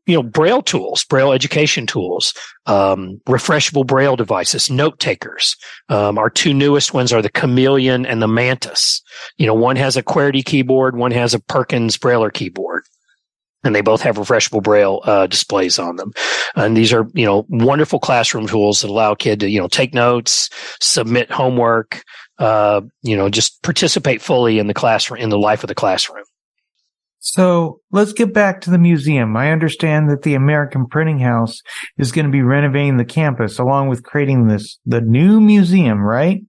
you 0.06 0.14
know, 0.14 0.22
braille 0.22 0.62
tools, 0.62 1.04
braille 1.04 1.32
education 1.32 1.86
tools, 1.86 2.32
um, 2.66 3.20
refreshable 3.26 3.86
braille 3.86 4.16
devices, 4.16 4.70
note 4.70 4.98
takers. 4.98 5.56
Um, 5.88 6.16
our 6.16 6.30
two 6.30 6.54
newest 6.54 6.94
ones 6.94 7.12
are 7.12 7.22
the 7.22 7.28
Chameleon 7.28 8.06
and 8.06 8.22
the 8.22 8.28
Mantis. 8.28 9.02
You 9.36 9.46
know, 9.46 9.54
one 9.54 9.76
has 9.76 9.96
a 9.96 10.02
QWERTY 10.02 10.44
keyboard, 10.44 10.96
one 10.96 11.10
has 11.10 11.34
a 11.34 11.40
Perkins 11.40 11.98
Brailler 11.98 12.32
keyboard. 12.32 12.84
And 13.64 13.74
they 13.74 13.80
both 13.80 14.00
have 14.02 14.16
refreshable 14.16 14.62
braille 14.62 15.00
uh, 15.04 15.26
displays 15.26 15.76
on 15.76 15.96
them, 15.96 16.12
and 16.54 16.76
these 16.76 16.92
are 16.92 17.08
you 17.14 17.26
know 17.26 17.46
wonderful 17.48 17.98
classroom 17.98 18.46
tools 18.46 18.82
that 18.82 18.90
allow 18.90 19.10
a 19.10 19.16
kid 19.16 19.40
to 19.40 19.50
you 19.50 19.60
know 19.60 19.66
take 19.66 19.92
notes, 19.92 20.48
submit 20.78 21.32
homework, 21.32 22.04
uh, 22.38 22.82
you 23.02 23.16
know, 23.16 23.28
just 23.28 23.62
participate 23.62 24.20
fully 24.22 24.58
in 24.58 24.66
the 24.66 24.74
classroom 24.74 25.20
in 25.20 25.30
the 25.30 25.38
life 25.38 25.64
of 25.64 25.68
the 25.68 25.74
classroom. 25.74 26.25
So 27.26 27.80
let's 27.90 28.12
get 28.12 28.32
back 28.32 28.60
to 28.62 28.70
the 28.70 28.78
museum. 28.78 29.36
I 29.36 29.50
understand 29.50 30.08
that 30.10 30.22
the 30.22 30.34
American 30.34 30.86
Printing 30.86 31.18
House 31.18 31.60
is 31.98 32.12
going 32.12 32.24
to 32.26 32.30
be 32.30 32.42
renovating 32.42 32.98
the 32.98 33.04
campus 33.04 33.58
along 33.58 33.88
with 33.88 34.04
creating 34.04 34.46
this, 34.46 34.78
the 34.86 35.00
new 35.00 35.40
museum, 35.40 36.00
right? 36.02 36.40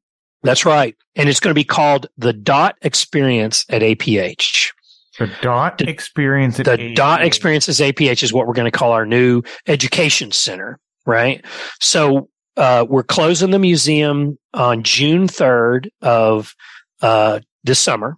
That's 0.44 0.66
right. 0.66 0.96
And 1.16 1.30
it's 1.30 1.40
going 1.40 1.50
to 1.50 1.60
be 1.60 1.64
called 1.64 2.06
the 2.18 2.32
Dot 2.32 2.76
Experience 2.84 3.66
at 3.70 3.82
APH. 3.82 4.70
The 5.18 5.32
Dot 5.42 5.80
The- 5.80 5.90
Experience 5.90 6.60
at 6.60 6.68
The 6.68 6.78
APH. 6.78 6.96
Dot 6.96 7.26
Experiences 7.26 7.80
APH 7.80 8.22
is 8.22 8.32
what 8.32 8.46
we're 8.46 8.54
going 8.54 8.72
to 8.72 8.78
call 8.78 8.92
our 8.92 9.06
new 9.08 9.42
education 9.66 10.32
center, 10.32 10.80
right? 11.08 11.44
So 11.80 12.30
uh, 12.56 12.86
we're 12.88 13.02
closing 13.02 13.50
the 13.50 13.58
museum 13.58 14.38
on 14.54 14.84
June 14.84 15.26
3rd 15.26 15.90
of 16.04 16.54
uh, 17.02 17.40
this 17.64 17.80
summer. 17.80 18.16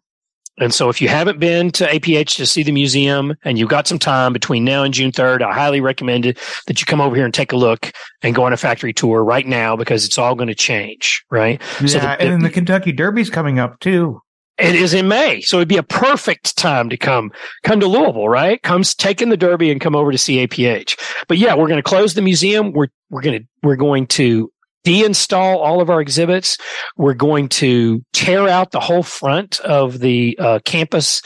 And 0.60 0.74
so 0.74 0.90
if 0.90 1.02
you 1.02 1.08
haven't 1.08 1.40
been 1.40 1.72
to 1.72 1.86
APH 1.88 2.36
to 2.38 2.46
see 2.46 2.64
the 2.64 2.72
museum 2.72 3.36
and 3.44 3.58
you've 3.58 3.70
got 3.70 3.88
some 3.88 4.00
time 4.00 4.34
between 4.34 4.64
now 4.66 4.84
and 4.84 4.94
June 4.94 5.12
3rd, 5.12 5.42
I 5.42 5.54
highly 5.54 5.82
recommend 5.82 6.26
it 6.26 6.38
that 6.68 6.80
you 6.80 6.86
come 6.86 7.02
over 7.02 7.16
here 7.16 7.26
and 7.26 7.34
take 7.34 7.52
a 7.52 7.58
look 7.58 7.92
and 8.22 8.36
go 8.36 8.44
on 8.44 8.54
a 8.54 8.58
factory 8.58 8.94
tour 8.94 9.24
right 9.24 9.48
now 9.48 9.76
because 9.76 10.06
it's 10.06 10.18
all 10.18 10.36
going 10.36 10.50
to 10.50 10.56
change, 10.56 11.24
right? 11.32 11.62
Yeah, 11.82 11.88
So 11.88 12.00
the- 12.00 12.22
and 12.22 12.32
then 12.34 12.40
the 12.44 12.50
Kentucky 12.50 12.92
Derby's 12.92 13.30
coming 13.30 13.58
up 13.60 13.80
too. 13.80 14.22
It 14.58 14.76
is 14.76 14.94
in 14.94 15.08
May, 15.08 15.40
so 15.40 15.56
it'd 15.60 15.70
be 15.70 15.78
a 15.78 15.84
perfect 15.84 16.58
time 16.58 16.90
to 16.90 16.98
come 16.98 17.32
come 17.64 17.80
to 17.80 17.88
Louisville, 17.88 18.28
right? 18.28 18.62
Comes 18.62 18.94
take 18.94 19.22
in 19.22 19.30
the 19.30 19.38
Derby 19.38 19.72
and 19.72 19.80
come 19.80 19.96
over 19.96 20.12
to 20.12 20.18
see 20.18 20.46
APH. 20.46 21.00
But 21.30 21.38
yeah, 21.38 21.56
we're 21.56 21.70
going 21.70 21.78
to 21.80 21.82
close 21.82 22.14
the 22.14 22.22
museum. 22.22 22.74
We're 22.74 22.88
we're 23.10 23.22
going 23.22 23.40
to 23.40 23.46
we're 23.64 23.78
going 23.78 24.06
to 24.08 24.52
deinstall 24.86 25.58
all 25.58 25.82
of 25.82 25.90
our 25.90 26.02
exhibits. 26.02 26.58
We're 26.98 27.14
going 27.14 27.50
to 27.50 28.04
tear 28.14 28.48
out 28.48 28.72
the 28.72 28.80
whole 28.80 29.04
front 29.04 29.60
of 29.62 30.00
the 30.00 30.38
uh, 30.40 30.60
campus. 30.66 31.22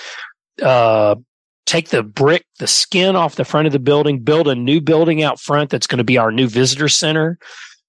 Uh, 0.61 1.15
take 1.65 1.89
the 1.89 2.03
brick, 2.03 2.45
the 2.59 2.67
skin 2.67 3.15
off 3.15 3.35
the 3.35 3.45
front 3.45 3.67
of 3.67 3.73
the 3.73 3.79
building, 3.79 4.19
build 4.19 4.47
a 4.47 4.55
new 4.55 4.81
building 4.81 5.23
out 5.23 5.39
front 5.39 5.69
that's 5.69 5.87
going 5.87 5.97
to 5.97 6.03
be 6.03 6.17
our 6.17 6.31
new 6.31 6.47
visitor 6.47 6.89
center. 6.89 7.37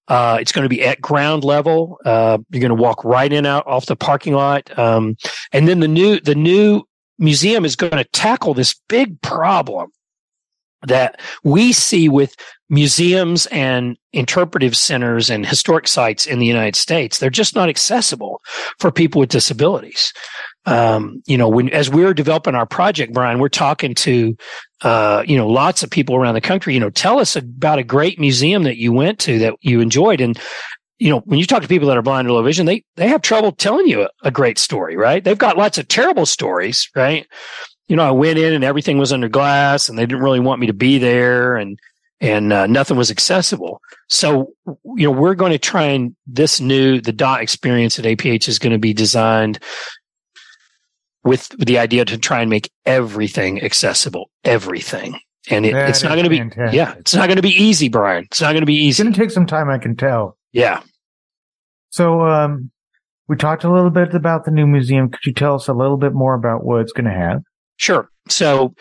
Uh, 0.07 0.37
it's 0.39 0.51
going 0.51 0.63
to 0.63 0.69
be 0.69 0.83
at 0.83 1.01
ground 1.01 1.43
level. 1.43 1.97
Uh, 2.05 2.37
you're 2.51 2.61
going 2.61 2.69
to 2.69 2.81
walk 2.81 3.03
right 3.03 3.33
in 3.33 3.45
out 3.45 3.65
off 3.67 3.87
the 3.87 3.95
parking 3.95 4.33
lot. 4.33 4.77
Um, 4.77 5.17
and 5.51 5.67
then 5.67 5.79
the 5.79 5.87
new, 5.87 6.19
the 6.19 6.35
new 6.35 6.83
museum 7.17 7.65
is 7.65 7.75
going 7.75 7.91
to 7.91 8.05
tackle 8.05 8.53
this 8.53 8.75
big 8.87 9.21
problem 9.21 9.91
that 10.87 11.19
we 11.43 11.73
see 11.73 12.09
with 12.09 12.35
museums 12.69 13.45
and 13.47 13.95
interpretive 14.11 14.75
centers 14.75 15.29
and 15.29 15.45
historic 15.45 15.87
sites 15.87 16.25
in 16.25 16.39
the 16.39 16.45
United 16.45 16.75
States. 16.75 17.19
They're 17.19 17.29
just 17.29 17.55
not 17.55 17.69
accessible 17.69 18.41
for 18.79 18.91
people 18.91 19.19
with 19.19 19.29
disabilities. 19.29 20.13
Um, 20.65 21.21
you 21.27 21.37
know, 21.37 21.47
when, 21.47 21.69
as 21.69 21.91
we're 21.91 22.13
developing 22.13 22.55
our 22.55 22.65
project, 22.65 23.13
Brian, 23.13 23.37
we're 23.37 23.49
talking 23.49 23.93
to, 23.95 24.35
uh, 24.81 25.23
you 25.27 25.37
know, 25.37 25.47
lots 25.47 25.83
of 25.83 25.91
people 25.91 26.15
around 26.15 26.33
the 26.33 26.41
country, 26.41 26.73
you 26.73 26.79
know, 26.79 26.89
tell 26.89 27.19
us 27.19 27.35
about 27.35 27.77
a 27.77 27.83
great 27.83 28.19
museum 28.19 28.63
that 28.63 28.77
you 28.77 28.91
went 28.91 29.19
to 29.19 29.37
that 29.39 29.53
you 29.61 29.79
enjoyed. 29.79 30.19
And, 30.19 30.39
you 30.97 31.11
know, 31.11 31.19
when 31.25 31.37
you 31.37 31.45
talk 31.45 31.61
to 31.61 31.67
people 31.67 31.87
that 31.89 31.97
are 31.97 32.01
blind 32.01 32.27
or 32.27 32.31
low 32.31 32.41
vision, 32.41 32.65
they, 32.65 32.83
they 32.95 33.09
have 33.09 33.21
trouble 33.21 33.51
telling 33.51 33.87
you 33.87 34.03
a, 34.03 34.09
a 34.23 34.31
great 34.31 34.57
story, 34.57 34.97
right? 34.97 35.23
They've 35.23 35.37
got 35.37 35.57
lots 35.57 35.77
of 35.77 35.87
terrible 35.87 36.25
stories, 36.25 36.89
right? 36.95 37.27
You 37.87 37.95
know, 37.95 38.03
I 38.03 38.11
went 38.11 38.39
in 38.39 38.53
and 38.53 38.63
everything 38.63 38.97
was 38.97 39.13
under 39.13 39.29
glass 39.29 39.89
and 39.89 39.97
they 39.97 40.05
didn't 40.05 40.23
really 40.23 40.39
want 40.39 40.59
me 40.59 40.67
to 40.67 40.73
be 40.73 40.97
there 40.97 41.55
and, 41.55 41.77
and 42.19 42.51
uh, 42.51 42.67
nothing 42.67 42.97
was 42.97 43.11
accessible. 43.11 43.81
So, 44.09 44.53
you 44.95 45.07
know, 45.07 45.11
we're 45.11 45.35
going 45.35 45.51
to 45.51 45.59
try 45.59 45.83
and 45.83 46.15
this 46.25 46.59
new, 46.59 46.99
the 46.99 47.11
dot 47.11 47.41
experience 47.41 47.99
at 47.99 48.05
APH 48.05 48.47
is 48.47 48.59
going 48.59 48.73
to 48.73 48.79
be 48.79 48.93
designed 48.93 49.59
with 51.23 51.49
the 51.59 51.77
idea 51.77 52.05
to 52.05 52.17
try 52.17 52.41
and 52.41 52.49
make 52.49 52.71
everything 52.85 53.61
accessible, 53.63 54.29
everything. 54.43 55.19
And 55.49 55.65
it, 55.65 55.75
it's 55.75 56.01
not 56.01 56.13
going 56.13 56.23
to 56.23 56.29
be, 56.29 56.39
fantastic. 56.39 56.75
yeah, 56.75 56.93
it's 56.95 57.13
not 57.13 57.27
going 57.27 57.35
to 57.35 57.43
be 57.43 57.49
easy, 57.49 57.89
Brian. 57.89 58.23
It's 58.25 58.41
not 58.41 58.53
going 58.53 58.61
to 58.61 58.65
be 58.65 58.75
easy. 58.75 58.89
It's 58.89 59.03
going 59.03 59.13
to 59.13 59.19
take 59.19 59.31
some 59.31 59.45
time, 59.45 59.69
I 59.69 59.77
can 59.77 59.95
tell. 59.95 60.37
Yeah. 60.53 60.81
So, 61.91 62.21
um, 62.21 62.71
we 63.27 63.35
talked 63.35 63.63
a 63.63 63.71
little 63.71 63.89
bit 63.89 64.13
about 64.13 64.45
the 64.45 64.51
new 64.51 64.67
museum. 64.67 65.09
Could 65.09 65.25
you 65.25 65.33
tell 65.33 65.55
us 65.55 65.67
a 65.67 65.73
little 65.73 65.97
bit 65.97 66.13
more 66.13 66.35
about 66.35 66.63
what 66.63 66.81
it's 66.81 66.91
going 66.91 67.05
to 67.05 67.11
have? 67.11 67.41
Sure. 67.77 68.09
So, 68.29 68.73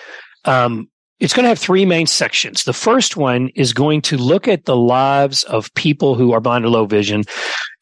um, 0.45 0.89
it's 1.21 1.33
going 1.33 1.45
to 1.45 1.49
have 1.49 1.59
three 1.59 1.87
main 1.87 2.07
sections. 2.07 2.65
The 2.65 2.73
first 2.73 3.17
one 3.17 3.49
is 3.55 3.73
going 3.73 4.03
to 4.03 4.17
look 4.17 4.49
at 4.49 4.65
the 4.65 4.77
lives 4.77 5.45
of 5.45 5.73
people 5.75 6.17
who 6.17 6.33
are 6.33 6.41
blind 6.41 6.65
or 6.65 6.69
low 6.69 6.87
vision, 6.87 7.25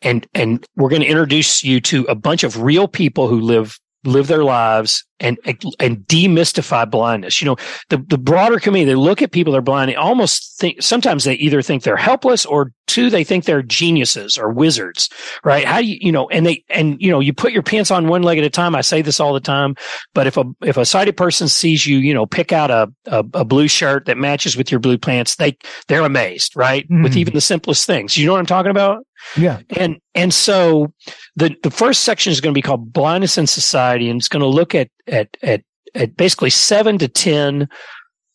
and 0.03 0.27
and 0.35 0.65
we're 0.77 0.91
going 0.91 1.03
to 1.03 1.09
introduce 1.09 1.65
you 1.65 1.81
to 1.81 2.05
a 2.05 2.15
bunch 2.15 2.45
of 2.45 2.63
real 2.63 2.87
people 2.87 3.29
who 3.29 3.41
live 3.41 3.79
live 4.05 4.27
their 4.27 4.45
lives 4.45 5.05
and 5.21 5.39
and 5.47 5.99
demystify 6.09 6.91
blindness. 6.91 7.41
You 7.41 7.47
know, 7.47 7.57
the 7.91 7.99
the 7.99 8.19
broader 8.19 8.59
community 8.59 8.91
they 8.91 8.97
look 8.97 9.23
at 9.23 9.31
people 9.33 9.53
that 9.53 9.59
are 9.61 9.63
blind. 9.63 9.89
They 9.91 9.95
almost 9.95 10.59
think 10.59 10.83
sometimes 10.83 11.25
they 11.25 11.35
either 11.35 11.63
think 11.63 11.83
they're 11.85 11.97
helpless 11.97 12.45
or 12.45 12.73
two 12.89 13.09
they 13.09 13.23
think 13.23 13.45
they're 13.45 13.63
geniuses 13.63 14.37
or 14.37 14.51
wizards. 14.51 15.09
Right? 15.45 15.65
How 15.65 15.81
do 15.81 15.87
you 15.87 15.99
you 16.01 16.11
know? 16.13 16.29
And 16.29 16.45
they 16.45 16.65
and 16.69 17.01
you 17.01 17.11
know 17.11 17.21
you 17.21 17.33
put 17.33 17.53
your 17.53 17.63
pants 17.63 17.91
on 17.93 18.09
one 18.09 18.23
leg 18.23 18.39
at 18.39 18.45
a 18.45 18.51
time. 18.51 18.75
I 18.75 18.81
say 18.81 19.01
this 19.03 19.21
all 19.21 19.33
the 19.33 19.41
time. 19.41 19.77
But 20.15 20.27
if 20.27 20.37
a 20.37 20.45
if 20.63 20.77
a 20.77 20.85
sighted 20.85 21.17
person 21.17 21.47
sees 21.47 21.87
you, 21.87 21.99
you 21.99 22.13
know, 22.13 22.27
pick 22.27 22.53
out 22.53 22.71
a 22.73 22.89
a, 23.07 23.25
a 23.35 23.45
blue 23.45 23.69
shirt 23.69 24.07
that 24.07 24.19
matches 24.19 24.57
with 24.57 24.73
your 24.73 24.81
blue 24.81 24.99
pants, 24.99 25.37
they 25.37 25.57
they're 25.87 26.03
amazed, 26.05 26.57
right? 26.57 26.85
With 26.91 27.13
Mhm. 27.13 27.17
even 27.19 27.35
the 27.35 27.41
simplest 27.41 27.87
things. 27.87 28.17
You 28.17 28.27
know 28.27 28.33
what 28.33 28.41
I'm 28.41 28.47
talking 28.47 28.71
about? 28.73 29.05
Yeah. 29.37 29.61
And 29.77 29.99
and 30.15 30.33
so 30.35 30.93
the 31.37 31.55
the 31.63 31.71
first 31.71 32.05
section 32.05 32.33
is 32.33 32.41
going 32.41 32.53
to 32.53 32.59
be 32.59 32.63
called 32.63 32.93
blindness 32.93 33.39
in 33.39 33.47
society, 33.47 34.11
and 34.11 34.21
it's 34.21 34.29
going 34.29 34.43
to 34.43 34.47
look 34.47 34.75
at 34.75 34.89
at 35.07 35.37
at 35.43 35.63
at 35.95 36.17
basically 36.17 36.51
seven 36.51 36.99
to 36.99 37.09
ten 37.09 37.69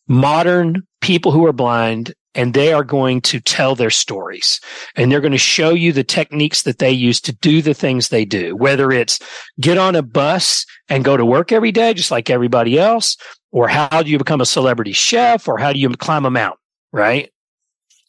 modern 0.08 0.82
people 1.00 1.32
who 1.32 1.46
are 1.46 1.52
blind 1.52 2.14
and 2.34 2.54
they 2.54 2.72
are 2.72 2.84
going 2.84 3.20
to 3.20 3.40
tell 3.40 3.74
their 3.74 3.90
stories 3.90 4.60
and 4.96 5.10
they're 5.10 5.20
going 5.20 5.32
to 5.32 5.38
show 5.38 5.70
you 5.70 5.92
the 5.92 6.04
techniques 6.04 6.62
that 6.62 6.78
they 6.78 6.90
use 6.90 7.20
to 7.20 7.32
do 7.36 7.60
the 7.60 7.74
things 7.74 8.08
they 8.08 8.24
do 8.24 8.56
whether 8.56 8.90
it's 8.90 9.18
get 9.60 9.76
on 9.76 9.94
a 9.94 10.02
bus 10.02 10.64
and 10.88 11.04
go 11.04 11.16
to 11.16 11.24
work 11.26 11.52
every 11.52 11.72
day 11.72 11.92
just 11.92 12.10
like 12.10 12.30
everybody 12.30 12.78
else 12.78 13.16
or 13.52 13.68
how 13.68 14.02
do 14.02 14.10
you 14.10 14.18
become 14.18 14.40
a 14.40 14.46
celebrity 14.46 14.92
chef 14.92 15.46
or 15.46 15.58
how 15.58 15.72
do 15.72 15.78
you 15.78 15.88
climb 15.90 16.24
a 16.24 16.30
mountain 16.30 16.58
right 16.92 17.30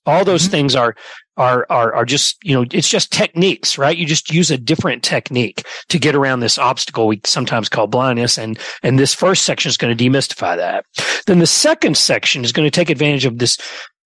all 0.06 0.24
those 0.24 0.48
Mhm. 0.48 0.52
things 0.52 0.76
are 0.76 0.96
are 1.40 1.66
are 1.70 1.94
are 1.94 2.06
just 2.06 2.38
you 2.44 2.54
know 2.54 2.66
it's 2.72 2.90
just 2.90 3.12
techniques 3.12 3.78
right 3.78 3.98
you 3.98 4.06
just 4.06 4.32
use 4.32 4.52
a 4.52 4.58
different 4.58 5.02
technique 5.02 5.66
to 5.88 5.98
get 5.98 6.14
around 6.14 6.42
this 6.42 6.60
obstacle 6.60 7.08
we 7.08 7.20
sometimes 7.26 7.70
call 7.70 7.88
blindness 7.88 8.38
and 8.38 8.60
and 8.84 9.00
this 9.00 9.16
first 9.16 9.44
section 9.44 9.70
is 9.70 9.78
going 9.78 9.96
to 9.96 10.04
demystify 10.04 10.56
that 10.56 10.86
then 11.26 11.40
the 11.40 11.48
second 11.48 11.98
section 11.98 12.44
is 12.44 12.52
going 12.52 12.66
to 12.66 12.72
take 12.72 12.90
advantage 12.90 13.26
of 13.26 13.40
this 13.40 13.58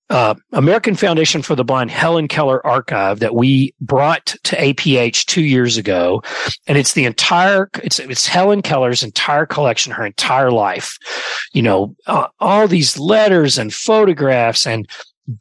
uh, 0.09 0.35
American 0.51 0.95
Foundation 0.95 1.41
for 1.41 1.55
the 1.55 1.63
Blind 1.63 1.89
Helen 1.89 2.27
Keller 2.27 2.63
archive 2.67 3.19
that 3.19 3.33
we 3.33 3.73
brought 3.81 4.35
to 4.43 4.55
APH 4.57 5.25
two 5.25 5.41
years 5.41 5.77
ago, 5.77 6.21
and 6.67 6.77
it's 6.77 6.93
the 6.93 7.05
entire 7.05 7.69
it's 7.81 7.99
it's 7.99 8.27
Helen 8.27 8.61
Keller's 8.61 9.01
entire 9.01 9.45
collection, 9.45 9.91
her 9.91 10.05
entire 10.05 10.51
life. 10.51 10.97
You 11.53 11.63
know, 11.63 11.95
uh, 12.05 12.27
all 12.39 12.67
these 12.67 12.99
letters 12.99 13.57
and 13.57 13.73
photographs 13.73 14.67
and 14.67 14.87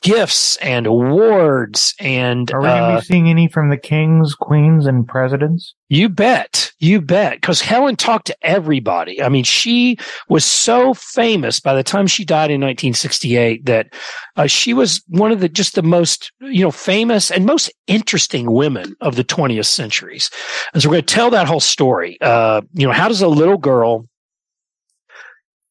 gifts 0.01 0.57
and 0.59 0.87
awards 0.87 1.95
and 1.99 2.53
are 2.53 2.61
we 2.61 2.67
to 2.67 2.73
uh, 2.73 3.01
be 3.01 3.05
seeing 3.05 3.29
any 3.29 3.49
from 3.49 3.69
the 3.69 3.77
kings, 3.77 4.35
queens, 4.35 4.87
and 4.87 5.07
presidents? 5.07 5.75
You 5.89 6.09
bet. 6.09 6.73
You 6.79 7.01
bet. 7.01 7.41
Because 7.41 7.61
Helen 7.61 7.97
talked 7.97 8.27
to 8.29 8.37
everybody. 8.43 9.21
I 9.21 9.29
mean, 9.29 9.45
she 9.45 9.99
was 10.29 10.45
so 10.45 10.95
famous 10.95 11.59
by 11.59 11.75
the 11.75 11.83
time 11.83 12.07
she 12.07 12.25
died 12.25 12.51
in 12.51 12.61
1968 12.61 13.67
that 13.67 13.93
uh, 14.37 14.47
she 14.47 14.73
was 14.73 15.03
one 15.09 15.33
of 15.33 15.41
the 15.41 15.49
just 15.49 15.75
the 15.75 15.83
most, 15.83 16.31
you 16.41 16.63
know, 16.63 16.71
famous 16.71 17.31
and 17.31 17.45
most 17.45 17.73
interesting 17.89 18.53
women 18.53 18.95
of 19.01 19.17
the 19.17 19.25
20th 19.25 19.67
centuries. 19.67 20.31
And 20.73 20.83
so 20.83 20.89
we're 20.89 20.95
going 20.95 21.07
to 21.07 21.15
tell 21.15 21.31
that 21.31 21.49
whole 21.49 21.61
story. 21.61 22.19
Uh, 22.21 22.63
you 22.73 22.87
know, 22.87 22.93
how 22.93 23.09
does 23.09 23.21
a 23.21 23.29
little 23.29 23.59
girl 23.59 24.09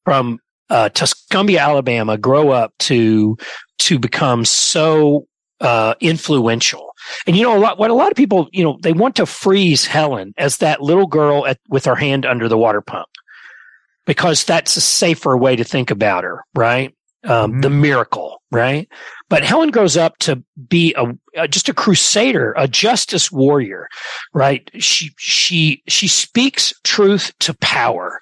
from 0.03 0.39
uh, 0.71 0.89
Tuscumbia, 0.89 1.59
Alabama, 1.59 2.17
grow 2.17 2.49
up 2.49 2.73
to 2.79 3.37
to 3.79 3.99
become 3.99 4.45
so 4.45 5.27
uh, 5.59 5.95
influential. 5.99 6.93
And 7.27 7.35
you 7.35 7.43
know, 7.43 7.57
a 7.57 7.59
lot, 7.59 7.77
what 7.77 7.91
a 7.91 7.93
lot 7.93 8.09
of 8.09 8.15
people, 8.15 8.47
you 8.51 8.63
know, 8.63 8.77
they 8.81 8.93
want 8.93 9.15
to 9.17 9.25
freeze 9.25 9.85
Helen 9.85 10.33
as 10.37 10.57
that 10.57 10.81
little 10.81 11.07
girl 11.07 11.45
at, 11.45 11.59
with 11.69 11.85
her 11.85 11.95
hand 11.95 12.25
under 12.25 12.47
the 12.47 12.57
water 12.57 12.81
pump 12.81 13.07
because 14.05 14.43
that's 14.43 14.75
a 14.77 14.81
safer 14.81 15.37
way 15.37 15.55
to 15.55 15.63
think 15.63 15.91
about 15.91 16.23
her, 16.23 16.43
right? 16.55 16.95
Um, 17.23 17.51
mm-hmm. 17.51 17.61
The 17.61 17.69
miracle, 17.69 18.40
right? 18.51 18.89
But 19.29 19.43
Helen 19.43 19.71
grows 19.71 19.95
up 19.95 20.17
to 20.19 20.43
be 20.67 20.93
a, 20.95 21.05
a, 21.35 21.47
just 21.47 21.69
a 21.69 21.73
crusader, 21.73 22.53
a 22.57 22.67
justice 22.67 23.31
warrior, 23.31 23.87
right? 24.33 24.69
She 24.77 25.11
she 25.17 25.81
she 25.87 26.07
speaks 26.07 26.73
truth 26.83 27.31
to 27.39 27.53
power. 27.55 28.19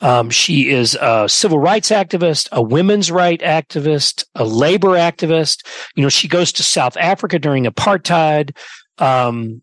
Um, 0.00 0.30
she 0.30 0.70
is 0.70 0.96
a 1.00 1.28
civil 1.28 1.60
rights 1.60 1.90
activist, 1.90 2.48
a 2.50 2.60
women's 2.60 3.10
right 3.10 3.40
activist, 3.40 4.24
a 4.34 4.44
labor 4.44 4.90
activist. 4.90 5.64
You 5.94 6.02
know, 6.02 6.08
she 6.08 6.28
goes 6.28 6.52
to 6.52 6.62
South 6.64 6.96
Africa 6.96 7.38
during 7.38 7.64
apartheid. 7.64 8.56
Um, 8.98 9.62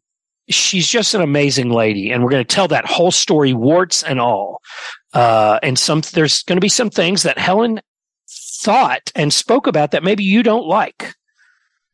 she's 0.49 0.87
just 0.87 1.13
an 1.13 1.21
amazing 1.21 1.71
lady, 1.71 2.11
and 2.11 2.23
we're 2.23 2.31
going 2.31 2.45
to 2.45 2.55
tell 2.55 2.69
that 2.69 2.85
whole 2.85 3.11
story, 3.11 3.53
warts 3.53 4.01
and 4.01 4.19
all. 4.21 4.61
Uh, 5.13 5.59
and 5.61 5.77
some 5.77 6.01
there's 6.13 6.43
going 6.43 6.57
to 6.57 6.61
be 6.61 6.69
some 6.69 6.89
things 6.89 7.23
that 7.23 7.37
Helen 7.37 7.81
thought 8.61 9.11
and 9.15 9.33
spoke 9.33 9.67
about 9.67 9.91
that 9.91 10.03
maybe 10.03 10.23
you 10.23 10.43
don't 10.43 10.65
like. 10.65 11.15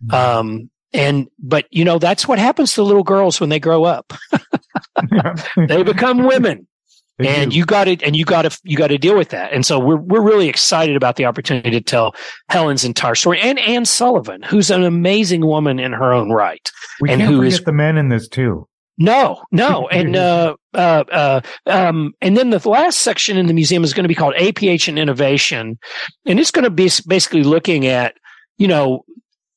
Mm-hmm. 0.06 0.14
Um, 0.14 0.70
and, 0.94 1.28
but 1.40 1.66
you 1.72 1.86
know, 1.86 2.00
that's 2.00 2.28
what 2.28 2.40
happens 2.40 2.74
to 2.74 2.84
little 2.84 3.04
girls 3.04 3.40
when 3.40 3.50
they 3.50 3.60
grow 3.60 3.86
up. 3.86 4.14
they 5.68 5.84
become 5.84 6.24
women. 6.24 6.68
They 7.18 7.28
and 7.28 7.52
do. 7.52 7.58
you 7.58 7.66
got 7.66 7.88
it, 7.88 8.02
and 8.02 8.16
you 8.16 8.26
got 8.26 8.44
to 8.44 8.60
you 8.64 8.76
got 8.76 8.88
to 8.88 8.98
deal 8.98 9.16
with 9.16 9.30
that. 9.30 9.54
And 9.54 9.64
so 9.64 9.78
we're 9.78 9.98
we're 9.98 10.22
really 10.22 10.50
excited 10.50 10.96
about 10.96 11.18
the 11.18 11.26
opportunity 11.26 11.70
to 11.70 11.82
tell 11.82 12.16
Helen's 12.50 12.84
entire 12.84 13.14
story, 13.14 13.40
and 13.40 13.60
Anne 13.60 13.86
Sullivan, 13.86 14.42
who's 14.42 14.72
an 14.72 14.84
amazing 14.84 15.46
woman 15.46 15.78
in 15.78 15.92
her 15.92 16.14
own 16.14 16.32
right, 16.32 16.72
we 17.00 17.12
and 17.12 17.22
can't 17.22 17.32
who 17.32 17.40
forget 17.40 17.54
is, 17.54 17.64
the 17.64 17.74
men 17.74 17.98
in 17.98 18.10
this 18.10 18.28
too. 18.28 18.68
No, 18.98 19.42
no, 19.52 19.88
and 19.92 20.16
uh, 20.16 20.56
uh, 20.74 21.04
uh, 21.12 21.42
um, 21.66 22.14
and 22.22 22.38
then 22.38 22.50
the 22.50 22.70
last 22.70 23.00
section 23.00 23.38
in 23.38 23.48
the 23.48 23.54
museum 23.54 23.84
is 23.84 23.94
going 23.94 24.04
to 24.04 24.10
be 24.10 24.16
called 24.16 24.36
APH 24.36 24.88
and 24.88 25.00
Innovation, 25.00 25.78
and 26.26 26.40
it's 26.40 26.52
going 26.52 26.64
to 26.64 26.70
be 26.70 26.90
basically 27.08 27.44
looking 27.44 27.88
at 27.88 28.16
you 28.58 28.68
know 28.68 29.04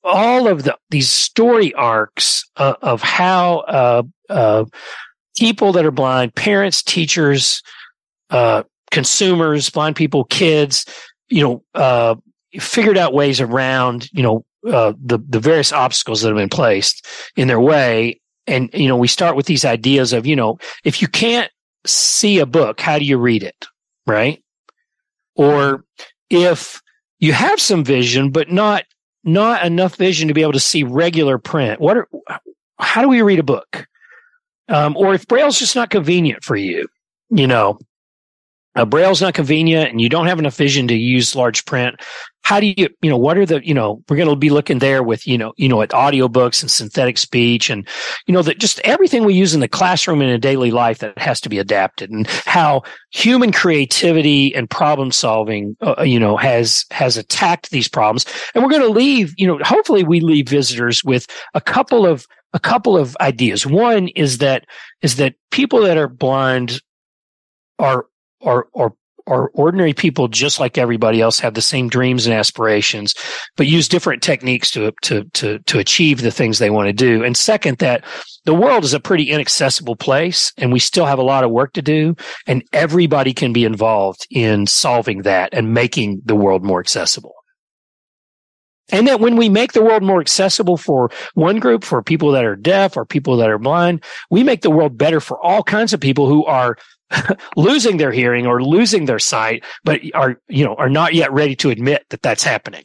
all 0.02 0.48
of 0.48 0.64
the 0.64 0.76
these 0.90 1.08
story 1.10 1.72
arcs 1.74 2.44
uh, 2.56 2.74
of 2.82 3.02
how 3.02 3.58
uh, 3.60 4.02
uh, 4.30 4.64
people 5.36 5.72
that 5.72 5.84
are 5.84 5.90
blind, 5.90 6.34
parents, 6.34 6.82
teachers, 6.82 7.62
consumers, 8.90 9.70
blind 9.70 9.96
people, 9.96 10.24
kids, 10.24 10.86
you 11.28 11.62
know, 11.74 12.20
figured 12.60 12.96
out 12.96 13.12
ways 13.12 13.40
around 13.40 14.08
you 14.12 14.22
know 14.22 14.44
the 14.62 15.22
the 15.28 15.40
various 15.40 15.72
obstacles 15.72 16.22
that 16.22 16.28
have 16.28 16.36
been 16.36 16.48
placed 16.48 17.06
in 17.36 17.48
their 17.48 17.60
way 17.60 18.20
and 18.46 18.70
you 18.74 18.88
know 18.88 18.96
we 18.96 19.08
start 19.08 19.36
with 19.36 19.46
these 19.46 19.64
ideas 19.64 20.12
of 20.12 20.26
you 20.26 20.36
know 20.36 20.58
if 20.84 21.00
you 21.00 21.08
can't 21.08 21.50
see 21.86 22.38
a 22.38 22.46
book 22.46 22.80
how 22.80 22.98
do 22.98 23.04
you 23.04 23.18
read 23.18 23.42
it? 23.42 23.66
Right? 24.06 24.42
Or 25.36 25.84
if 26.30 26.82
you 27.18 27.32
have 27.32 27.60
some 27.60 27.84
vision 27.84 28.30
but 28.30 28.50
not 28.50 28.84
not 29.24 29.64
enough 29.64 29.96
vision 29.96 30.28
to 30.28 30.34
be 30.34 30.42
able 30.42 30.52
to 30.52 30.60
see 30.60 30.82
regular 30.82 31.38
print 31.38 31.80
what 31.80 31.96
are 31.96 32.08
how 32.78 33.02
do 33.02 33.08
we 33.08 33.22
read 33.22 33.38
a 33.38 33.44
book? 33.44 33.86
Um, 34.68 34.96
or 34.96 35.12
if 35.14 35.26
braille's 35.26 35.58
just 35.58 35.76
not 35.76 35.90
convenient 35.90 36.42
for 36.42 36.56
you 36.56 36.88
you 37.30 37.46
know 37.46 37.78
uh, 38.74 38.84
braille's 38.84 39.22
not 39.22 39.34
convenient 39.34 39.90
and 39.90 40.00
you 40.00 40.08
don't 40.08 40.26
have 40.26 40.38
enough 40.38 40.56
vision 40.56 40.88
to 40.88 40.94
use 40.94 41.36
large 41.36 41.64
print. 41.64 42.00
How 42.42 42.60
do 42.60 42.66
you 42.76 42.88
you 43.00 43.08
know 43.08 43.16
what 43.16 43.38
are 43.38 43.46
the 43.46 43.66
you 43.66 43.72
know 43.72 44.02
we're 44.08 44.16
going 44.16 44.28
to 44.28 44.36
be 44.36 44.50
looking 44.50 44.78
there 44.78 45.02
with 45.02 45.26
you 45.26 45.38
know 45.38 45.54
you 45.56 45.66
know 45.66 45.80
at 45.80 45.90
audiobooks 45.90 46.60
and 46.60 46.70
synthetic 46.70 47.16
speech 47.16 47.70
and 47.70 47.88
you 48.26 48.34
know 48.34 48.42
that 48.42 48.58
just 48.58 48.80
everything 48.80 49.24
we 49.24 49.32
use 49.32 49.54
in 49.54 49.60
the 49.60 49.68
classroom 49.68 50.20
and 50.20 50.30
in 50.30 50.38
daily 50.40 50.70
life 50.70 50.98
that 50.98 51.16
has 51.18 51.40
to 51.40 51.48
be 51.48 51.58
adapted 51.58 52.10
and 52.10 52.26
how 52.26 52.82
human 53.12 53.50
creativity 53.50 54.54
and 54.54 54.68
problem 54.68 55.10
solving 55.10 55.74
uh, 55.80 56.02
you 56.02 56.20
know 56.20 56.36
has 56.36 56.84
has 56.90 57.16
attacked 57.16 57.70
these 57.70 57.88
problems. 57.88 58.26
And 58.54 58.62
we're 58.62 58.70
going 58.70 58.82
to 58.82 58.88
leave 58.88 59.32
you 59.38 59.46
know 59.46 59.58
hopefully 59.62 60.04
we 60.04 60.20
leave 60.20 60.46
visitors 60.46 61.02
with 61.02 61.26
a 61.54 61.62
couple 61.62 62.04
of 62.04 62.26
a 62.52 62.60
couple 62.60 62.96
of 62.96 63.16
ideas. 63.20 63.66
One 63.66 64.08
is 64.08 64.38
that 64.38 64.66
is 65.00 65.16
that 65.16 65.34
people 65.50 65.80
that 65.80 65.96
are 65.96 66.08
blind 66.08 66.82
are 67.78 68.06
are 68.44 68.68
are 68.74 68.92
are 69.26 69.48
ordinary 69.54 69.94
people 69.94 70.28
just 70.28 70.60
like 70.60 70.76
everybody 70.76 71.20
else 71.20 71.38
have 71.38 71.54
the 71.54 71.62
same 71.62 71.88
dreams 71.88 72.26
and 72.26 72.34
aspirations 72.34 73.14
but 73.56 73.66
use 73.66 73.88
different 73.88 74.22
techniques 74.22 74.70
to 74.70 74.92
to 75.02 75.24
to 75.32 75.58
to 75.60 75.78
achieve 75.78 76.20
the 76.20 76.30
things 76.30 76.58
they 76.58 76.70
want 76.70 76.86
to 76.88 76.92
do. 76.92 77.24
And 77.24 77.36
second 77.36 77.78
that 77.78 78.04
the 78.44 78.54
world 78.54 78.84
is 78.84 78.92
a 78.92 79.00
pretty 79.00 79.30
inaccessible 79.30 79.96
place 79.96 80.52
and 80.58 80.72
we 80.72 80.78
still 80.78 81.06
have 81.06 81.18
a 81.18 81.22
lot 81.22 81.44
of 81.44 81.50
work 81.50 81.72
to 81.74 81.82
do 81.82 82.14
and 82.46 82.62
everybody 82.72 83.32
can 83.32 83.52
be 83.52 83.64
involved 83.64 84.26
in 84.30 84.66
solving 84.66 85.22
that 85.22 85.54
and 85.54 85.72
making 85.72 86.20
the 86.24 86.36
world 86.36 86.62
more 86.62 86.80
accessible. 86.80 87.34
And 88.92 89.08
that 89.08 89.20
when 89.20 89.36
we 89.36 89.48
make 89.48 89.72
the 89.72 89.82
world 89.82 90.02
more 90.02 90.20
accessible 90.20 90.76
for 90.76 91.10
one 91.32 91.58
group, 91.58 91.84
for 91.84 92.02
people 92.02 92.30
that 92.32 92.44
are 92.44 92.54
deaf 92.54 92.98
or 92.98 93.06
people 93.06 93.36
that 93.38 93.48
are 93.48 93.58
blind, 93.58 94.04
we 94.30 94.42
make 94.42 94.60
the 94.60 94.70
world 94.70 94.98
better 94.98 95.20
for 95.20 95.40
all 95.40 95.62
kinds 95.62 95.94
of 95.94 96.00
people 96.00 96.28
who 96.28 96.44
are 96.44 96.76
losing 97.56 97.96
their 97.96 98.12
hearing 98.12 98.46
or 98.46 98.62
losing 98.62 99.06
their 99.06 99.18
sight, 99.18 99.64
but 99.84 100.00
are, 100.14 100.40
you 100.48 100.64
know, 100.64 100.74
are 100.74 100.88
not 100.88 101.14
yet 101.14 101.32
ready 101.32 101.56
to 101.56 101.70
admit 101.70 102.04
that 102.10 102.22
that's 102.22 102.42
happening. 102.42 102.84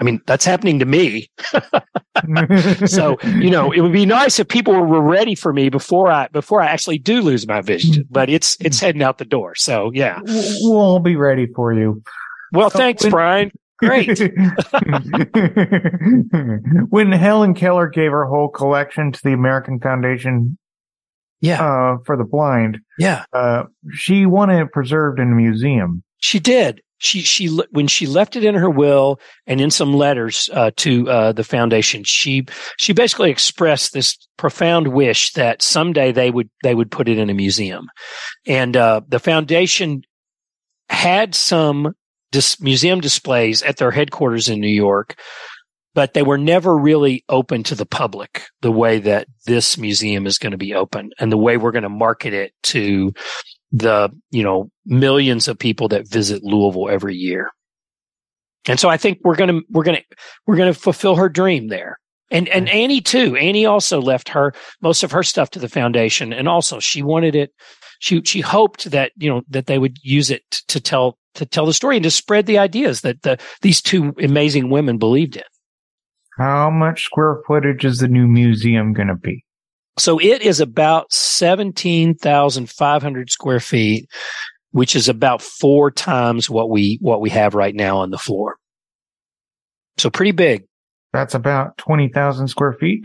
I 0.00 0.04
mean, 0.04 0.20
that's 0.26 0.46
happening 0.46 0.78
to 0.78 0.86
me. 0.86 1.30
so, 2.86 3.18
you 3.22 3.50
know, 3.50 3.70
it 3.70 3.80
would 3.80 3.92
be 3.92 4.06
nice 4.06 4.38
if 4.38 4.48
people 4.48 4.72
were 4.72 5.02
ready 5.02 5.34
for 5.34 5.52
me 5.52 5.68
before 5.68 6.10
I 6.10 6.28
before 6.28 6.62
I 6.62 6.68
actually 6.68 6.98
do 6.98 7.20
lose 7.20 7.46
my 7.46 7.60
vision. 7.60 7.92
Mm-hmm. 7.92 8.02
But 8.10 8.30
it's 8.30 8.56
it's 8.60 8.80
heading 8.80 9.02
out 9.02 9.18
the 9.18 9.26
door. 9.26 9.54
So, 9.56 9.90
yeah, 9.92 10.20
we'll 10.24 11.00
be 11.00 11.16
ready 11.16 11.46
for 11.54 11.74
you. 11.74 12.02
Well, 12.52 12.70
thanks, 12.70 13.04
Brian. 13.06 13.52
Great. 13.78 14.18
when 16.90 17.12
Helen 17.12 17.54
Keller 17.54 17.88
gave 17.88 18.10
her 18.10 18.26
whole 18.26 18.48
collection 18.48 19.12
to 19.12 19.20
the 19.22 19.32
American 19.32 19.80
Foundation 19.80 20.58
yeah. 21.40 21.62
Uh, 21.62 21.96
for 22.04 22.16
the 22.16 22.24
blind. 22.24 22.78
Yeah. 22.98 23.24
Uh, 23.32 23.64
she 23.92 24.26
wanted 24.26 24.60
it 24.60 24.72
preserved 24.72 25.18
in 25.18 25.32
a 25.32 25.34
museum. 25.34 26.02
She 26.18 26.38
did. 26.38 26.82
She, 26.98 27.22
she, 27.22 27.48
when 27.70 27.86
she 27.86 28.06
left 28.06 28.36
it 28.36 28.44
in 28.44 28.54
her 28.54 28.68
will 28.68 29.18
and 29.46 29.58
in 29.58 29.70
some 29.70 29.94
letters, 29.94 30.50
uh, 30.52 30.70
to, 30.76 31.08
uh, 31.08 31.32
the 31.32 31.44
foundation, 31.44 32.04
she, 32.04 32.46
she 32.76 32.92
basically 32.92 33.30
expressed 33.30 33.94
this 33.94 34.18
profound 34.36 34.88
wish 34.88 35.32
that 35.32 35.62
someday 35.62 36.12
they 36.12 36.30
would, 36.30 36.50
they 36.62 36.74
would 36.74 36.90
put 36.90 37.08
it 37.08 37.16
in 37.16 37.30
a 37.30 37.34
museum. 37.34 37.88
And, 38.46 38.76
uh, 38.76 39.00
the 39.08 39.18
foundation 39.18 40.02
had 40.90 41.34
some 41.34 41.94
dis- 42.32 42.60
museum 42.60 43.00
displays 43.00 43.62
at 43.62 43.78
their 43.78 43.92
headquarters 43.92 44.50
in 44.50 44.60
New 44.60 44.68
York 44.68 45.18
but 46.00 46.14
they 46.14 46.22
were 46.22 46.38
never 46.38 46.78
really 46.78 47.22
open 47.28 47.62
to 47.62 47.74
the 47.74 47.84
public 47.84 48.44
the 48.62 48.72
way 48.72 48.98
that 49.00 49.28
this 49.44 49.76
museum 49.76 50.26
is 50.26 50.38
going 50.38 50.52
to 50.52 50.56
be 50.56 50.72
open 50.72 51.10
and 51.18 51.30
the 51.30 51.36
way 51.36 51.58
we're 51.58 51.72
going 51.72 51.82
to 51.82 51.90
market 51.90 52.32
it 52.32 52.54
to 52.62 53.12
the, 53.70 54.08
you 54.30 54.42
know, 54.42 54.70
millions 54.86 55.46
of 55.46 55.58
people 55.58 55.88
that 55.88 56.08
visit 56.08 56.42
Louisville 56.42 56.88
every 56.88 57.14
year. 57.14 57.50
And 58.66 58.80
so 58.80 58.88
I 58.88 58.96
think 58.96 59.18
we're 59.24 59.36
going 59.36 59.50
to, 59.50 59.62
we're 59.68 59.82
going 59.82 59.98
to, 59.98 60.16
we're 60.46 60.56
going 60.56 60.72
to 60.72 60.80
fulfill 60.80 61.16
her 61.16 61.28
dream 61.28 61.68
there. 61.68 61.98
And, 62.30 62.48
and 62.48 62.66
Annie 62.70 63.02
too. 63.02 63.36
Annie 63.36 63.66
also 63.66 64.00
left 64.00 64.30
her, 64.30 64.54
most 64.80 65.02
of 65.02 65.12
her 65.12 65.22
stuff 65.22 65.50
to 65.50 65.58
the 65.58 65.68
foundation. 65.68 66.32
And 66.32 66.48
also 66.48 66.80
she 66.80 67.02
wanted 67.02 67.36
it, 67.36 67.52
she, 67.98 68.22
she 68.24 68.40
hoped 68.40 68.90
that, 68.90 69.12
you 69.18 69.28
know, 69.28 69.42
that 69.50 69.66
they 69.66 69.78
would 69.78 69.98
use 70.02 70.30
it 70.30 70.50
to 70.68 70.80
tell, 70.80 71.18
to 71.34 71.44
tell 71.44 71.66
the 71.66 71.74
story 71.74 71.96
and 71.96 72.04
to 72.04 72.10
spread 72.10 72.46
the 72.46 72.56
ideas 72.56 73.02
that 73.02 73.20
the, 73.20 73.36
these 73.60 73.82
two 73.82 74.14
amazing 74.18 74.70
women 74.70 74.96
believed 74.96 75.36
in. 75.36 75.42
How 76.40 76.70
much 76.70 77.04
square 77.04 77.42
footage 77.46 77.84
is 77.84 77.98
the 77.98 78.08
new 78.08 78.26
museum 78.26 78.94
going 78.94 79.08
to 79.08 79.14
be? 79.14 79.44
So 79.98 80.18
it 80.18 80.40
is 80.40 80.58
about 80.58 81.12
17,500 81.12 83.30
square 83.30 83.60
feet, 83.60 84.08
which 84.70 84.96
is 84.96 85.10
about 85.10 85.42
four 85.42 85.90
times 85.90 86.48
what 86.48 86.70
we, 86.70 86.96
what 87.02 87.20
we 87.20 87.28
have 87.28 87.54
right 87.54 87.74
now 87.74 87.98
on 87.98 88.10
the 88.10 88.16
floor. 88.16 88.56
So 89.98 90.08
pretty 90.08 90.32
big. 90.32 90.64
That's 91.12 91.34
about 91.34 91.76
20,000 91.76 92.48
square 92.48 92.72
feet. 92.72 93.04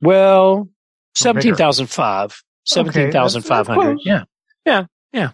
Well, 0.00 0.68
17,005. 1.14 2.42
17,500. 2.64 3.80
close. 3.80 3.98
yeah. 4.04 4.24
Yeah. 4.66 4.86
Yeah. 5.12 5.30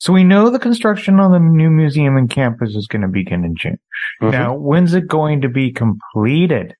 So 0.00 0.12
we 0.14 0.24
know 0.24 0.48
the 0.50 0.58
construction 0.58 1.20
on 1.20 1.30
the 1.30 1.38
new 1.38 1.68
museum 1.70 2.16
and 2.16 2.28
campus 2.28 2.74
is 2.74 2.86
going 2.86 3.02
to 3.02 3.08
begin 3.08 3.44
in 3.44 3.54
June. 3.54 3.76
Mhm. 4.22 4.32
Now, 4.32 4.54
when's 4.56 4.94
it 4.94 5.06
going 5.06 5.42
to 5.42 5.48
be 5.48 5.72
completed? 5.72 6.74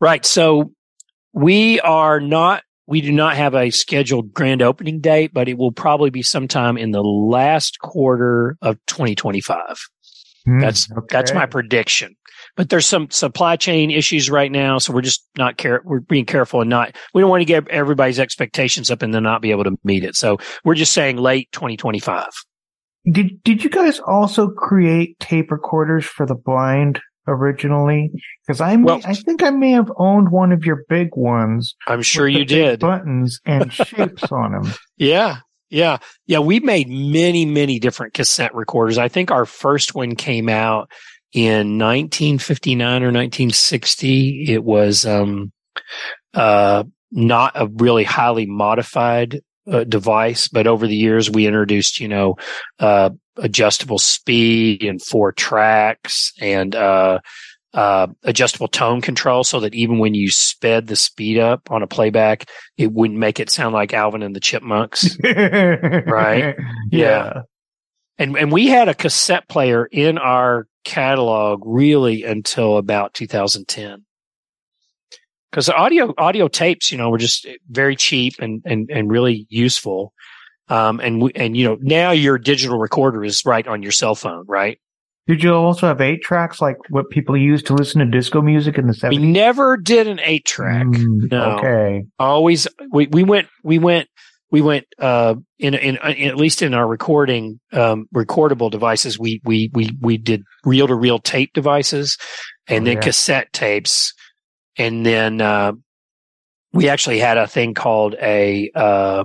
Right. 0.00 0.24
So 0.24 0.72
we 1.34 1.80
are 1.80 2.18
not, 2.18 2.62
we 2.86 3.00
do 3.02 3.12
not 3.12 3.36
have 3.36 3.54
a 3.54 3.70
scheduled 3.70 4.32
grand 4.32 4.62
opening 4.62 5.00
date, 5.00 5.32
but 5.34 5.48
it 5.48 5.58
will 5.58 5.70
probably 5.72 6.10
be 6.10 6.22
sometime 6.22 6.76
in 6.78 6.90
the 6.92 7.02
last 7.02 7.78
quarter 7.80 8.56
of 8.62 8.78
2025. 8.86 9.60
Hmm, 10.44 10.58
That's 10.60 10.88
that's 11.08 11.32
my 11.32 11.46
prediction. 11.46 12.16
But 12.56 12.70
there's 12.70 12.86
some 12.86 13.08
supply 13.10 13.54
chain 13.56 13.90
issues 13.90 14.28
right 14.28 14.50
now, 14.50 14.78
so 14.78 14.92
we're 14.92 15.00
just 15.02 15.24
not 15.38 15.56
care. 15.58 15.80
We're 15.84 16.00
being 16.00 16.26
careful 16.26 16.60
and 16.60 16.68
not. 16.68 16.96
We 17.14 17.20
don't 17.20 17.30
want 17.30 17.42
to 17.42 17.46
get 17.46 17.68
everybody's 17.68 18.18
expectations 18.18 18.90
up 18.90 19.02
and 19.02 19.14
then 19.14 19.22
not 19.22 19.40
be 19.42 19.52
able 19.52 19.64
to 19.64 19.78
meet 19.84 20.02
it. 20.04 20.16
So 20.16 20.38
we're 20.64 20.74
just 20.74 20.92
saying 20.92 21.18
late 21.18 21.48
2025. 21.52 22.26
Did 23.10 23.42
Did 23.42 23.64
you 23.64 23.70
guys 23.70 23.98
also 24.00 24.48
create 24.48 25.18
tape 25.18 25.50
recorders 25.50 26.04
for 26.04 26.26
the 26.26 26.34
blind 26.34 27.00
originally? 27.26 28.10
Because 28.46 28.60
I 28.60 28.76
may, 28.76 28.84
Well- 28.84 29.00
I 29.04 29.14
think 29.14 29.42
I 29.42 29.50
may 29.50 29.72
have 29.72 29.90
owned 29.96 30.30
one 30.30 30.52
of 30.52 30.64
your 30.64 30.84
big 30.88 31.08
ones. 31.16 31.74
I'm 31.86 32.02
sure 32.02 32.28
you 32.28 32.44
did. 32.44 32.80
buttons 32.80 33.40
and 33.44 33.72
shapes 33.72 34.24
on 34.30 34.52
them. 34.52 34.72
Yeah. 34.96 35.38
Yeah. 35.70 35.98
Yeah. 36.26 36.40
We 36.40 36.60
made 36.60 36.88
many, 36.88 37.46
many 37.46 37.78
different 37.78 38.14
cassette 38.14 38.54
recorders. 38.54 38.98
I 38.98 39.08
think 39.08 39.30
our 39.30 39.46
first 39.46 39.94
one 39.94 40.14
came 40.16 40.48
out 40.48 40.90
in 41.32 41.78
1959 41.78 43.02
or 43.02 43.06
1960. 43.06 44.44
It 44.52 44.62
was, 44.62 45.06
um, 45.06 45.50
uh, 46.34 46.84
not 47.10 47.52
a 47.54 47.66
really 47.76 48.04
highly 48.04 48.46
modified 48.46 49.40
uh, 49.70 49.84
device, 49.84 50.48
but 50.48 50.66
over 50.66 50.86
the 50.86 50.96
years 50.96 51.30
we 51.30 51.46
introduced, 51.46 52.00
you 52.00 52.08
know, 52.08 52.36
uh, 52.78 53.10
adjustable 53.36 53.98
speed 53.98 54.82
and 54.82 55.02
four 55.02 55.32
tracks 55.32 56.32
and, 56.40 56.74
uh, 56.74 57.18
uh, 57.74 58.06
adjustable 58.24 58.68
tone 58.68 59.00
control 59.00 59.44
so 59.44 59.60
that 59.60 59.74
even 59.74 59.98
when 59.98 60.14
you 60.14 60.30
sped 60.30 60.86
the 60.86 60.96
speed 60.96 61.38
up 61.38 61.70
on 61.70 61.82
a 61.82 61.86
playback, 61.86 62.48
it 62.76 62.92
wouldn't 62.92 63.18
make 63.18 63.40
it 63.40 63.48
sound 63.48 63.72
like 63.72 63.94
Alvin 63.94 64.22
and 64.22 64.36
the 64.36 64.40
Chipmunks. 64.40 65.16
right. 65.24 66.54
Yeah. 66.90 67.42
and 68.18 68.36
and 68.36 68.52
we 68.52 68.66
had 68.66 68.88
a 68.88 68.94
cassette 68.94 69.48
player 69.48 69.86
in 69.86 70.18
our 70.18 70.66
catalog 70.84 71.62
really 71.64 72.24
until 72.24 72.76
about 72.76 73.14
2010. 73.14 74.04
Because 75.52 75.68
audio 75.68 76.14
audio 76.16 76.48
tapes, 76.48 76.90
you 76.90 76.96
know, 76.98 77.10
were 77.10 77.18
just 77.18 77.46
very 77.70 77.94
cheap 77.94 78.34
and 78.40 78.62
and 78.64 78.90
and 78.90 79.10
really 79.10 79.46
useful. 79.50 80.12
Um, 80.68 80.98
and 81.00 81.20
we, 81.20 81.32
and 81.34 81.54
you 81.56 81.64
know 81.68 81.76
now 81.80 82.10
your 82.12 82.38
digital 82.38 82.78
recorder 82.78 83.22
is 83.22 83.44
right 83.44 83.66
on 83.68 83.82
your 83.82 83.92
cell 83.92 84.14
phone, 84.14 84.46
right? 84.48 84.78
Did 85.26 85.42
you 85.44 85.52
also 85.54 85.86
have 85.86 86.00
eight 86.00 86.22
tracks 86.22 86.60
like 86.60 86.76
what 86.88 87.10
people 87.10 87.36
used 87.36 87.66
to 87.66 87.74
listen 87.74 88.00
to 88.00 88.06
disco 88.06 88.42
music 88.42 88.76
in 88.76 88.86
the 88.88 88.92
70s? 88.92 89.10
We 89.10 89.18
never 89.18 89.76
did 89.76 90.08
an 90.08 90.18
eight 90.20 90.44
track. 90.46 90.84
Mm, 90.86 91.30
No. 91.30 91.58
Okay. 91.58 92.02
always 92.18 92.66
we, 92.90 93.06
we 93.08 93.22
went 93.22 93.46
we 93.62 93.78
went 93.78 94.08
we 94.50 94.62
went 94.62 94.86
uh 94.98 95.34
in, 95.60 95.74
in 95.74 95.96
in 95.96 96.28
at 96.28 96.36
least 96.36 96.60
in 96.62 96.74
our 96.74 96.88
recording 96.88 97.60
um 97.72 98.06
recordable 98.14 98.70
devices 98.70 99.18
we 99.18 99.40
we 99.44 99.70
we 99.74 99.96
we 100.00 100.16
did 100.16 100.42
reel 100.64 100.88
to 100.88 100.94
reel 100.94 101.18
tape 101.20 101.52
devices 101.52 102.16
and 102.66 102.82
Oh, 102.82 102.86
then 102.86 102.96
yeah. 102.96 103.02
cassette 103.02 103.52
tapes 103.52 104.12
and 104.76 105.04
then 105.04 105.40
uh 105.40 105.72
we 106.72 106.88
actually 106.88 107.18
had 107.18 107.38
a 107.38 107.46
thing 107.46 107.74
called 107.74 108.14
a 108.20 108.70
uh 108.74 109.24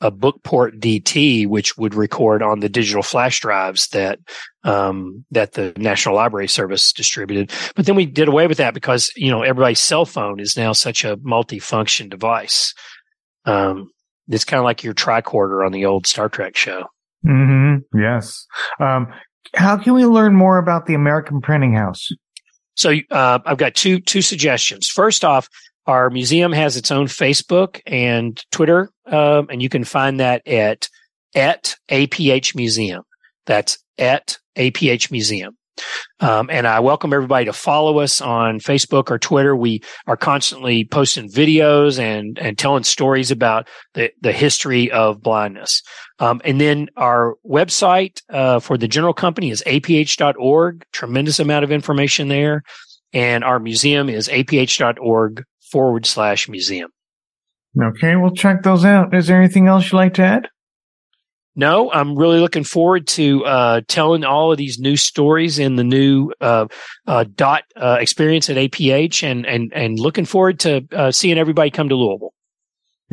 a 0.00 0.10
bookport 0.10 0.78
DT 0.80 1.46
which 1.46 1.78
would 1.78 1.94
record 1.94 2.42
on 2.42 2.60
the 2.60 2.68
digital 2.68 3.02
flash 3.02 3.40
drives 3.40 3.88
that 3.88 4.18
um 4.64 5.24
that 5.30 5.52
the 5.52 5.72
National 5.76 6.14
Library 6.14 6.48
Service 6.48 6.92
distributed 6.92 7.52
but 7.74 7.86
then 7.86 7.96
we 7.96 8.06
did 8.06 8.28
away 8.28 8.46
with 8.46 8.58
that 8.58 8.74
because 8.74 9.10
you 9.16 9.30
know 9.30 9.42
everybody's 9.42 9.80
cell 9.80 10.04
phone 10.04 10.40
is 10.40 10.56
now 10.56 10.72
such 10.72 11.04
a 11.04 11.18
multi-function 11.22 12.08
device 12.08 12.74
um 13.46 13.90
it's 14.28 14.44
kind 14.44 14.58
of 14.58 14.64
like 14.64 14.82
your 14.82 14.94
tricorder 14.94 15.64
on 15.64 15.72
the 15.72 15.84
old 15.84 16.06
Star 16.06 16.28
Trek 16.28 16.56
show. 16.56 16.86
hmm 17.24 17.76
Yes. 17.94 18.46
Um, 18.80 19.12
how 19.54 19.76
can 19.76 19.94
we 19.94 20.06
learn 20.06 20.34
more 20.34 20.58
about 20.58 20.86
the 20.86 20.94
American 20.94 21.40
Printing 21.40 21.74
House? 21.74 22.08
So 22.74 22.94
uh, 23.10 23.38
I've 23.44 23.58
got 23.58 23.74
two 23.74 24.00
two 24.00 24.22
suggestions. 24.22 24.88
First 24.88 25.24
off, 25.24 25.48
our 25.86 26.10
museum 26.10 26.52
has 26.52 26.76
its 26.76 26.90
own 26.90 27.06
Facebook 27.06 27.80
and 27.86 28.42
Twitter, 28.50 28.90
um, 29.06 29.48
and 29.50 29.62
you 29.62 29.68
can 29.68 29.84
find 29.84 30.20
that 30.20 30.46
at 30.46 30.88
at 31.34 31.76
APH 31.90 32.54
Museum. 32.54 33.02
That's 33.46 33.78
at 33.98 34.38
APH 34.56 35.10
Museum. 35.10 35.56
Um, 36.20 36.48
and 36.50 36.66
I 36.66 36.80
welcome 36.80 37.12
everybody 37.12 37.46
to 37.46 37.52
follow 37.52 37.98
us 37.98 38.20
on 38.20 38.60
Facebook 38.60 39.10
or 39.10 39.18
Twitter. 39.18 39.56
We 39.56 39.82
are 40.06 40.16
constantly 40.16 40.84
posting 40.84 41.28
videos 41.28 41.98
and 41.98 42.38
and 42.38 42.56
telling 42.56 42.84
stories 42.84 43.30
about 43.30 43.68
the 43.94 44.10
the 44.20 44.32
history 44.32 44.90
of 44.90 45.20
blindness. 45.20 45.82
Um, 46.18 46.40
and 46.44 46.60
then 46.60 46.88
our 46.96 47.34
website 47.46 48.22
uh, 48.30 48.60
for 48.60 48.78
the 48.78 48.88
general 48.88 49.14
company 49.14 49.50
is 49.50 49.62
aph.org. 49.66 50.84
Tremendous 50.92 51.40
amount 51.40 51.64
of 51.64 51.72
information 51.72 52.28
there. 52.28 52.62
And 53.12 53.44
our 53.44 53.58
museum 53.58 54.08
is 54.08 54.28
aph.org 54.28 55.44
forward 55.70 56.06
slash 56.06 56.48
museum. 56.48 56.90
Okay, 57.80 58.14
we'll 58.16 58.30
check 58.30 58.62
those 58.62 58.84
out. 58.84 59.14
Is 59.14 59.26
there 59.26 59.40
anything 59.40 59.66
else 59.66 59.90
you'd 59.90 59.96
like 59.96 60.14
to 60.14 60.22
add? 60.22 60.48
No, 61.56 61.90
I'm 61.92 62.16
really 62.16 62.40
looking 62.40 62.64
forward 62.64 63.06
to 63.08 63.44
uh, 63.44 63.80
telling 63.86 64.24
all 64.24 64.50
of 64.50 64.58
these 64.58 64.78
new 64.80 64.96
stories 64.96 65.58
in 65.58 65.76
the 65.76 65.84
new 65.84 66.32
uh, 66.40 66.66
uh, 67.06 67.24
dot 67.34 67.62
uh, 67.76 67.98
experience 68.00 68.50
at 68.50 68.56
APH, 68.56 69.22
and 69.22 69.46
and 69.46 69.72
and 69.72 70.00
looking 70.00 70.24
forward 70.24 70.58
to 70.60 70.84
uh, 70.92 71.12
seeing 71.12 71.38
everybody 71.38 71.70
come 71.70 71.88
to 71.88 71.94
Louisville. 71.94 72.33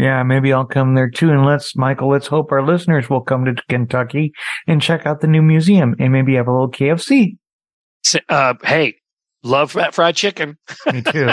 Yeah, 0.02 0.24
maybe 0.24 0.52
I'll 0.52 0.66
come 0.66 0.96
there 0.96 1.12
too. 1.12 1.30
And 1.30 1.46
let's, 1.46 1.76
Michael, 1.76 2.10
let's 2.10 2.26
hope 2.26 2.52
our 2.52 2.66
listeners 2.66 3.08
will 3.08 3.22
come 3.22 3.46
to 3.46 3.54
Kentucky 3.70 4.34
and 4.66 4.82
check 4.82 5.06
out 5.06 5.22
the 5.22 5.28
new 5.28 5.44
museum 5.44 5.96
and 6.00 6.12
maybe 6.12 6.34
have 6.34 6.48
a 6.48 6.52
little 6.52 6.72
KFC. 6.72 7.38
Uh, 8.28 8.56
hey, 8.64 8.96
love 9.44 9.74
that 9.74 9.94
fried 9.94 10.16
chicken. 10.16 10.58
Me 10.92 11.04
too. 11.04 11.30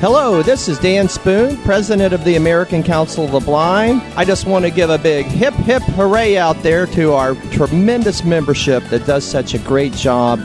Hello, 0.02 0.42
this 0.42 0.66
is 0.66 0.80
Dan 0.80 1.08
Spoone, 1.08 1.56
President 1.58 2.12
of 2.12 2.24
the 2.24 2.34
American 2.34 2.82
Council 2.82 3.24
of 3.24 3.30
the 3.30 3.38
Blind. 3.38 4.02
I 4.16 4.24
just 4.24 4.46
want 4.46 4.64
to 4.64 4.70
give 4.72 4.90
a 4.90 4.98
big 4.98 5.26
hip 5.26 5.54
hip 5.54 5.80
hooray 5.94 6.36
out 6.36 6.60
there 6.64 6.86
to 6.86 7.12
our 7.12 7.36
tremendous 7.52 8.24
membership 8.24 8.82
that 8.86 9.06
does 9.06 9.24
such 9.24 9.54
a 9.54 9.60
great 9.60 9.92
job. 9.92 10.40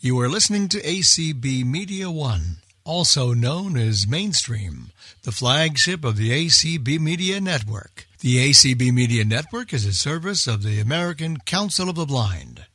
You 0.00 0.20
are 0.20 0.28
listening 0.28 0.68
to 0.68 0.82
ACB 0.82 1.64
Media 1.64 2.10
One, 2.10 2.58
also 2.84 3.32
known 3.32 3.78
as 3.78 4.06
Mainstream, 4.06 4.90
the 5.22 5.32
flagship 5.32 6.04
of 6.04 6.18
the 6.18 6.28
ACB 6.28 7.00
Media 7.00 7.40
Network. 7.40 8.06
The 8.20 8.50
ACB 8.50 8.92
Media 8.92 9.24
Network 9.24 9.72
is 9.72 9.86
a 9.86 9.94
service 9.94 10.46
of 10.46 10.62
the 10.62 10.78
American 10.78 11.38
Council 11.38 11.88
of 11.88 11.96
the 11.96 12.04
Blind. 12.04 12.66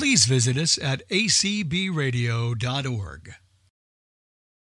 Please 0.00 0.24
visit 0.24 0.56
us 0.56 0.78
at 0.78 1.06
acbradio.org. 1.10 3.34